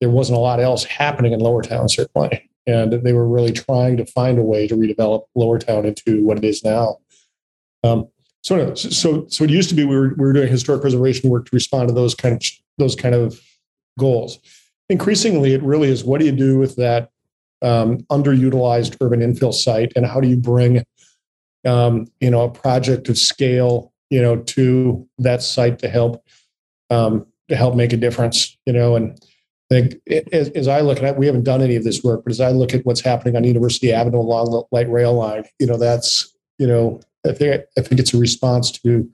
there 0.00 0.10
wasn't 0.10 0.36
a 0.36 0.40
lot 0.40 0.60
else 0.60 0.84
happening 0.84 1.32
in 1.32 1.40
Lower 1.40 1.62
Town 1.62 1.88
certainly, 1.88 2.50
and 2.66 2.92
they 2.92 3.12
were 3.12 3.28
really 3.28 3.52
trying 3.52 3.96
to 3.96 4.06
find 4.06 4.38
a 4.38 4.42
way 4.42 4.66
to 4.66 4.76
redevelop 4.76 5.24
Lower 5.34 5.58
Town 5.58 5.86
into 5.86 6.22
what 6.24 6.38
it 6.38 6.44
is 6.44 6.64
now. 6.64 6.98
Um, 7.82 8.08
so, 8.42 8.74
so, 8.74 9.26
so 9.28 9.44
it 9.44 9.50
used 9.50 9.70
to 9.70 9.74
be 9.74 9.84
we 9.84 9.96
were 9.96 10.08
we 10.10 10.24
were 10.26 10.32
doing 10.34 10.48
historic 10.48 10.82
preservation 10.82 11.30
work 11.30 11.46
to 11.46 11.50
respond 11.54 11.88
to 11.88 11.94
those 11.94 12.14
kind 12.14 12.34
of 12.34 12.42
those 12.76 12.94
kind 12.94 13.14
of 13.14 13.40
goals. 13.98 14.38
Increasingly, 14.90 15.54
it 15.54 15.62
really 15.62 15.88
is 15.88 16.04
what 16.04 16.20
do 16.20 16.26
you 16.26 16.32
do 16.32 16.58
with 16.58 16.76
that 16.76 17.10
um, 17.64 17.98
underutilized 18.10 18.96
urban 19.00 19.20
infill 19.20 19.52
site, 19.52 19.92
and 19.96 20.06
how 20.06 20.20
do 20.20 20.28
you 20.28 20.36
bring 20.36 20.84
um, 21.64 22.06
you 22.20 22.30
know 22.30 22.42
a 22.42 22.50
project 22.50 23.08
of 23.08 23.18
scale 23.18 23.92
you 24.10 24.22
know 24.22 24.36
to 24.36 25.08
that 25.18 25.42
site 25.42 25.78
to 25.80 25.88
help 25.88 26.22
um, 26.90 27.26
to 27.48 27.56
help 27.56 27.74
make 27.74 27.92
a 27.92 27.96
difference, 27.96 28.56
you 28.66 28.72
know, 28.72 28.96
and 28.96 29.18
I 29.70 29.80
think 29.80 29.94
as, 30.32 30.50
as, 30.50 30.68
I 30.68 30.80
look 30.80 30.98
at 30.98 31.04
it, 31.04 31.16
we 31.16 31.26
haven't 31.26 31.44
done 31.44 31.62
any 31.62 31.76
of 31.76 31.84
this 31.84 32.02
work, 32.02 32.22
but 32.24 32.30
as 32.30 32.40
I 32.40 32.50
look 32.50 32.74
at 32.74 32.84
what's 32.84 33.00
happening 33.00 33.36
on 33.36 33.44
University 33.44 33.92
Avenue 33.92 34.18
along 34.18 34.50
the 34.50 34.62
light 34.72 34.90
rail 34.90 35.14
line, 35.14 35.44
you 35.58 35.66
know, 35.66 35.76
that's, 35.76 36.34
you 36.58 36.66
know, 36.66 37.00
I 37.26 37.32
think, 37.32 37.64
I 37.76 37.80
think 37.80 38.00
it's 38.00 38.14
a 38.14 38.18
response 38.18 38.70
to 38.70 39.10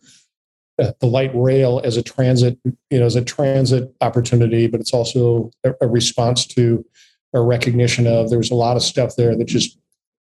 uh, 0.81 0.93
the 1.01 1.07
light 1.07 1.31
rail 1.35 1.81
as 1.85 1.97
a 1.97 2.03
transit, 2.03 2.59
you 2.91 2.99
know, 2.99 3.07
as 3.07 3.17
a 3.17 3.25
transit 3.25 3.95
opportunity, 4.01 4.67
but 4.67 4.81
it's 4.81 4.93
also 4.93 5.51
a, 5.65 5.73
a 5.83 5.89
response 5.89 6.47
to 6.47 6.85
a 7.33 7.41
recognition 7.41 8.07
of 8.07 8.31
there 8.31 8.39
was 8.39 8.51
a 8.51 8.55
lot 8.55 8.77
of 8.77 8.83
stuff 8.83 9.17
there 9.17 9.37
that 9.37 9.45
just, 9.45 9.79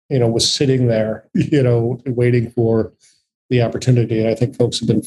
you 0.09 0.19
know, 0.19 0.27
was 0.27 0.49
sitting 0.49 0.87
there, 0.87 1.27
you 1.33 1.61
know, 1.61 2.01
waiting 2.05 2.49
for 2.51 2.93
the 3.49 3.61
opportunity. 3.61 4.19
And 4.19 4.29
I 4.29 4.35
think 4.35 4.55
folks 4.55 4.79
have 4.79 4.87
been 4.87 5.03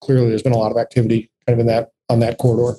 clearly 0.00 0.28
there's 0.28 0.42
been 0.42 0.52
a 0.52 0.58
lot 0.58 0.70
of 0.70 0.78
activity 0.78 1.30
kind 1.46 1.54
of 1.54 1.60
in 1.60 1.66
that 1.66 1.90
on 2.08 2.20
that 2.20 2.38
corridor. 2.38 2.78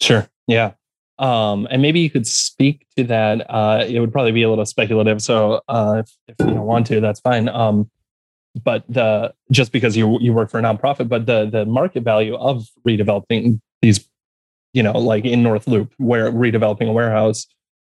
Sure. 0.00 0.28
Yeah. 0.46 0.72
Um, 1.18 1.66
and 1.70 1.80
maybe 1.80 2.00
you 2.00 2.10
could 2.10 2.26
speak 2.26 2.86
to 2.96 3.04
that. 3.04 3.46
Uh, 3.48 3.84
it 3.88 4.00
would 4.00 4.12
probably 4.12 4.32
be 4.32 4.42
a 4.42 4.50
little 4.50 4.66
speculative. 4.66 5.22
So 5.22 5.62
uh, 5.68 6.02
if, 6.04 6.12
if 6.28 6.46
you 6.46 6.52
don't 6.52 6.66
want 6.66 6.86
to, 6.88 7.00
that's 7.00 7.20
fine. 7.20 7.48
Um, 7.48 7.90
but 8.64 8.84
the 8.88 9.34
just 9.50 9.72
because 9.72 9.96
you 9.96 10.18
you 10.20 10.32
work 10.32 10.50
for 10.50 10.58
a 10.58 10.62
nonprofit, 10.62 11.08
but 11.08 11.26
the 11.26 11.48
the 11.50 11.66
market 11.66 12.02
value 12.02 12.34
of 12.36 12.66
redeveloping 12.86 13.60
these, 13.82 14.08
you 14.76 14.82
know, 14.82 14.92
like 14.92 15.24
in 15.24 15.42
North 15.42 15.66
Loop, 15.66 15.94
where 15.96 16.30
redeveloping 16.30 16.86
a 16.86 16.92
warehouse 16.92 17.46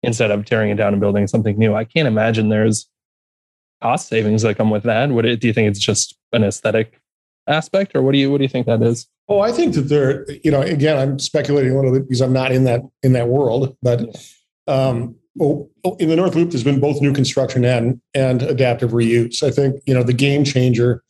instead 0.02 0.32
of 0.32 0.46
tearing 0.46 0.72
it 0.72 0.76
down 0.76 0.94
and 0.94 1.00
building 1.00 1.28
something 1.28 1.56
new, 1.56 1.76
I 1.76 1.84
can't 1.84 2.08
imagine 2.08 2.50
there's 2.50 2.89
cost 3.84 4.08
savings 4.08 4.41
that 4.41 4.58
come 4.58 4.72
with 4.72 4.82
that. 4.84 5.12
Would 5.12 5.26
it? 5.26 5.39
Do 5.39 5.46
you 5.46 5.54
think 5.54 5.70
it's 5.70 5.80
just 5.80 6.17
an 6.34 6.44
aesthetic 6.44 7.00
aspect, 7.46 7.96
or 7.96 8.02
what 8.02 8.13
do 8.13 8.17
you 8.17 8.32
what 8.32 8.39
do 8.39 8.46
you 8.46 8.50
think 8.50 8.65
that 8.65 8.82
is? 8.82 9.08
Oh, 9.30 9.41
I 9.41 9.52
think 9.52 9.76
that 9.76 9.84
there, 9.84 10.26
you 10.44 10.50
know, 10.50 10.62
again, 10.62 10.98
I'm 10.98 11.20
speculating 11.20 11.72
a 11.72 11.76
little 11.76 11.91
bit 11.91 12.08
because 12.08 12.20
I'm 12.20 12.34
not 12.34 12.52
in 12.52 12.63
that 12.63 12.82
in 13.04 13.13
that 13.13 13.28
world, 13.28 13.78
but 13.84 14.02
um, 14.67 15.15
well, 15.36 15.70
in 16.00 16.10
the 16.10 16.15
North 16.15 16.34
Loop, 16.34 16.50
there's 16.50 16.63
been 16.63 16.80
both 16.80 17.00
new 17.00 17.13
construction 17.13 17.63
and 17.63 18.02
and 18.15 18.41
adaptive 18.41 18.89
reuse. 18.89 19.44
I 19.44 19.52
think 19.52 19.84
you 19.86 19.94
know 19.94 20.02
the 20.02 20.13
game 20.13 20.44
changer 20.44 21.04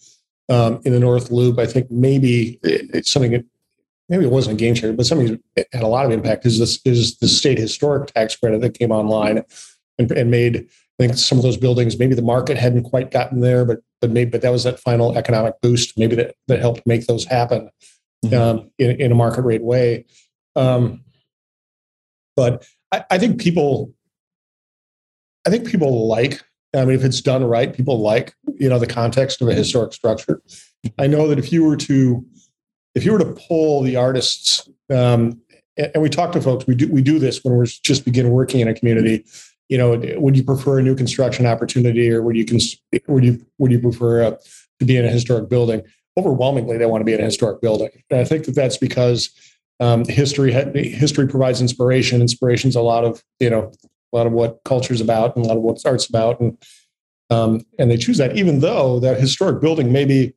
um, 0.50 0.82
in 0.84 0.92
the 0.92 1.00
North 1.00 1.32
Loop. 1.32 1.60
I 1.60 1.66
think 1.66 1.90
maybe 1.90 2.60
it's 2.62 3.10
something 3.10 3.32
that 3.32 3.46
maybe 4.12 4.26
it 4.26 4.32
wasn't 4.32 4.54
a 4.54 4.60
game 4.60 4.76
changer, 4.76 4.94
but 4.94 5.06
something 5.06 5.42
had 5.56 5.84
a 5.84 5.88
lot 5.88 6.06
of 6.06 6.12
impact. 6.12 6.46
Is 6.46 6.60
this 6.60 6.80
is 6.86 7.18
the 7.18 7.28
state 7.28 7.58
historic 7.58 8.14
tax 8.14 8.36
credit 8.36 8.62
that 8.62 8.78
came 8.78 8.92
online 8.92 9.44
and, 9.98 10.12
and 10.12 10.30
made 10.30 10.68
I 11.00 11.08
think 11.08 11.18
some 11.18 11.40
of 11.40 11.44
those 11.44 11.58
buildings, 11.58 11.98
maybe 11.98 12.14
the 12.14 12.22
market 12.22 12.58
hadn't 12.58 12.84
quite 12.84 13.10
gotten 13.10 13.40
there, 13.40 13.66
but 13.66 13.80
but 14.02 14.12
maybe 14.12 14.30
but 14.30 14.42
that 14.42 14.52
was 14.52 14.66
that 14.66 14.80
final 14.80 15.18
economic 15.18 15.60
boost, 15.62 15.98
maybe 15.98 16.16
that, 16.18 16.36
that 16.48 16.60
helped 16.60 16.86
make 16.86 17.08
those 17.08 17.26
happen 17.26 17.70
mm-hmm. 18.24 18.36
um, 18.36 18.72
in, 18.78 19.02
in 19.02 19.12
a 19.12 19.16
market 19.16 19.44
rate 19.44 19.64
way. 19.64 20.06
Um, 20.56 21.04
but 22.36 22.68
I, 22.92 23.06
I 23.10 23.18
think 23.18 23.40
people, 23.40 23.94
I 25.48 25.50
think 25.50 25.68
people 25.68 26.08
like. 26.08 26.44
I 26.74 26.86
mean, 26.86 26.96
if 26.96 27.04
it's 27.04 27.20
done 27.20 27.44
right, 27.44 27.74
people 27.74 28.00
like 28.00 28.34
you 28.60 28.70
know 28.70 28.80
the 28.80 28.88
context 28.88 29.42
of 29.42 29.48
a 29.48 29.54
historic 29.54 29.94
structure. 29.94 30.42
I 30.98 31.08
know 31.08 31.28
that 31.28 31.40
if 31.40 31.52
you 31.52 31.64
were 31.64 31.78
to 31.78 32.26
if 32.96 33.06
you 33.06 33.12
were 33.12 33.20
to 33.20 33.34
poll 33.34 33.82
the 33.82 33.96
artists, 33.96 34.68
um, 34.90 35.42
and 35.78 36.02
we 36.02 36.10
talk 36.10 36.32
to 36.34 36.42
folks, 36.42 36.68
we 36.68 36.76
do 36.76 36.92
we 36.92 37.02
do 37.02 37.20
this 37.20 37.44
when 37.44 37.56
we're 37.56 37.66
just 37.66 38.06
begin 38.06 38.30
working 38.30 38.60
in 38.60 38.68
a 38.68 38.74
community 38.74 39.26
you 39.72 39.78
know, 39.78 39.98
would 40.20 40.36
you 40.36 40.44
prefer 40.44 40.80
a 40.80 40.84
new 40.84 40.96
construction 40.96 41.46
opportunity 41.46 42.12
or 42.12 42.22
would 42.22 42.36
you 42.36 42.46
cons- 42.46 42.76
would 43.08 43.24
you 43.24 43.44
would 43.58 43.72
you 43.72 43.80
prefer 43.80 44.22
uh, 44.22 44.36
to 44.80 44.86
be 44.86 44.98
in 44.98 45.06
a 45.06 45.08
historic 45.08 45.48
building? 45.50 45.82
Overwhelmingly, 46.18 46.78
they 46.78 46.86
want 46.86 47.00
to 47.00 47.06
be 47.06 47.14
in 47.14 47.22
a 47.22 47.24
historic 47.24 47.62
building, 47.62 47.90
and 48.10 48.20
I 48.20 48.26
think 48.26 48.46
that 48.46 48.52
that's 48.54 48.76
because 48.76 49.32
um, 49.80 50.04
history 50.04 50.52
history 50.52 51.26
provides 51.26 51.62
inspiration. 51.62 52.20
Inspiration 52.20 52.68
is 52.68 52.76
a 52.76 52.82
lot 52.82 53.06
of 53.06 53.24
you 53.40 53.50
know 53.50 53.72
a 54.12 54.18
lot 54.18 54.28
of 54.28 54.34
what 54.34 54.60
culture's 54.66 55.00
about 55.00 55.38
and 55.38 55.46
a 55.46 55.48
lot 55.48 55.56
of 55.56 55.64
what 55.64 55.80
art's 55.86 56.10
about, 56.10 56.42
and 56.42 56.58
um, 57.30 57.66
and 57.80 57.90
they 57.90 57.96
choose 57.96 58.18
that 58.18 58.36
even 58.36 58.60
though 58.60 59.00
that 59.00 59.22
historic 59.22 59.62
building 59.62 59.94
may 59.94 60.04
be 60.04 60.34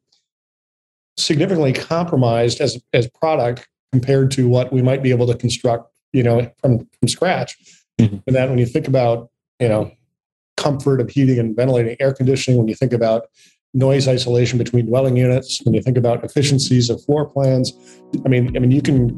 significantly 1.17 1.73
compromised 1.73 2.61
as 2.61 2.83
as 2.93 3.09
product 3.09 3.69
compared 3.93 4.31
to 4.33 4.49
what 4.49 4.73
we 4.73 4.83
might 4.83 5.03
be 5.03 5.11
able 5.11 5.27
to 5.27 5.37
construct, 5.37 5.91
you 6.13 6.23
know, 6.23 6.51
from 6.61 6.79
from 6.99 7.09
scratch. 7.09 7.57
Mm-hmm. 8.01 8.17
And 8.27 8.37
then 8.37 8.51
when 8.51 8.59
you 8.59 8.67
think 8.67 8.89
about, 8.89 9.31
you 9.61 9.69
know, 9.69 9.93
comfort 10.57 11.01
of 11.01 11.11
heating 11.11 11.39
and 11.39 11.55
ventilating, 11.55 11.97
air 12.01 12.13
conditioning, 12.13 12.59
when 12.59 12.69
you 12.69 12.75
think 12.75 12.93
about 12.93 13.27
noise 13.73 14.07
isolation 14.07 14.57
between 14.57 14.87
dwelling 14.87 15.17
units, 15.17 15.61
when 15.65 15.75
you 15.75 15.83
think 15.83 15.97
about 15.97 16.25
efficiencies 16.25 16.91
of 16.91 17.03
floor 17.05 17.27
plans, 17.27 17.73
I 18.25 18.29
mean, 18.29 18.57
I 18.57 18.61
mean, 18.61 18.71
you 18.71 18.83
can 18.83 19.09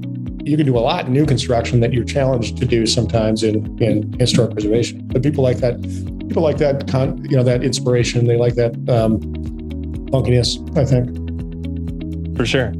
you 0.44 0.56
can 0.56 0.66
do 0.66 0.76
a 0.76 0.80
lot 0.80 1.06
in 1.06 1.12
new 1.12 1.26
construction 1.26 1.80
that 1.80 1.92
you're 1.92 2.04
challenged 2.04 2.58
to 2.58 2.66
do 2.66 2.86
sometimes 2.86 3.42
in 3.42 3.82
in 3.82 4.12
historic 4.18 4.52
preservation. 4.52 5.06
But 5.08 5.22
people 5.22 5.42
like 5.42 5.58
that, 5.58 5.80
people 6.28 6.42
like 6.42 6.58
that, 6.58 6.86
con, 6.88 7.24
you 7.24 7.36
know, 7.36 7.42
that 7.42 7.62
inspiration. 7.62 8.26
They 8.26 8.36
like 8.36 8.54
that 8.54 8.74
um, 8.88 9.20
funkiness. 10.10 10.60
I 10.76 10.84
think. 10.84 11.25
For 12.36 12.46
sure. 12.46 12.72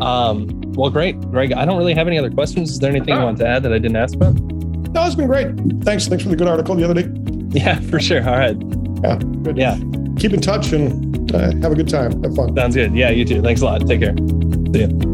Um, 0.00 0.48
well, 0.72 0.90
great, 0.90 1.20
Greg. 1.30 1.52
I 1.52 1.64
don't 1.64 1.78
really 1.78 1.94
have 1.94 2.06
any 2.06 2.18
other 2.18 2.30
questions. 2.30 2.70
Is 2.72 2.78
there 2.78 2.90
anything 2.90 3.14
you 3.14 3.20
want 3.22 3.38
to 3.38 3.46
add 3.46 3.62
that 3.62 3.72
I 3.72 3.78
didn't 3.78 3.96
ask 3.96 4.14
about? 4.14 4.34
No, 4.34 5.04
it's 5.06 5.14
been 5.14 5.26
great. 5.26 5.48
Thanks. 5.84 6.06
Thanks 6.08 6.22
for 6.22 6.30
the 6.30 6.36
good 6.36 6.48
article 6.48 6.74
the 6.74 6.84
other 6.88 7.02
day. 7.02 7.10
Yeah, 7.50 7.78
for 7.80 8.00
sure. 8.00 8.26
All 8.28 8.36
right. 8.36 8.56
Yeah. 9.02 9.16
Good. 9.42 9.56
Yeah. 9.56 9.76
Keep 10.18 10.32
in 10.32 10.40
touch 10.40 10.72
and 10.72 11.32
uh, 11.32 11.52
have 11.62 11.72
a 11.72 11.74
good 11.74 11.88
time. 11.88 12.22
Have 12.22 12.34
fun. 12.34 12.56
Sounds 12.56 12.74
good. 12.74 12.94
Yeah, 12.94 13.10
you 13.10 13.24
too. 13.24 13.42
Thanks 13.42 13.60
a 13.60 13.64
lot. 13.66 13.86
Take 13.86 14.00
care. 14.00 14.14
See 14.72 14.80
you. 14.80 15.13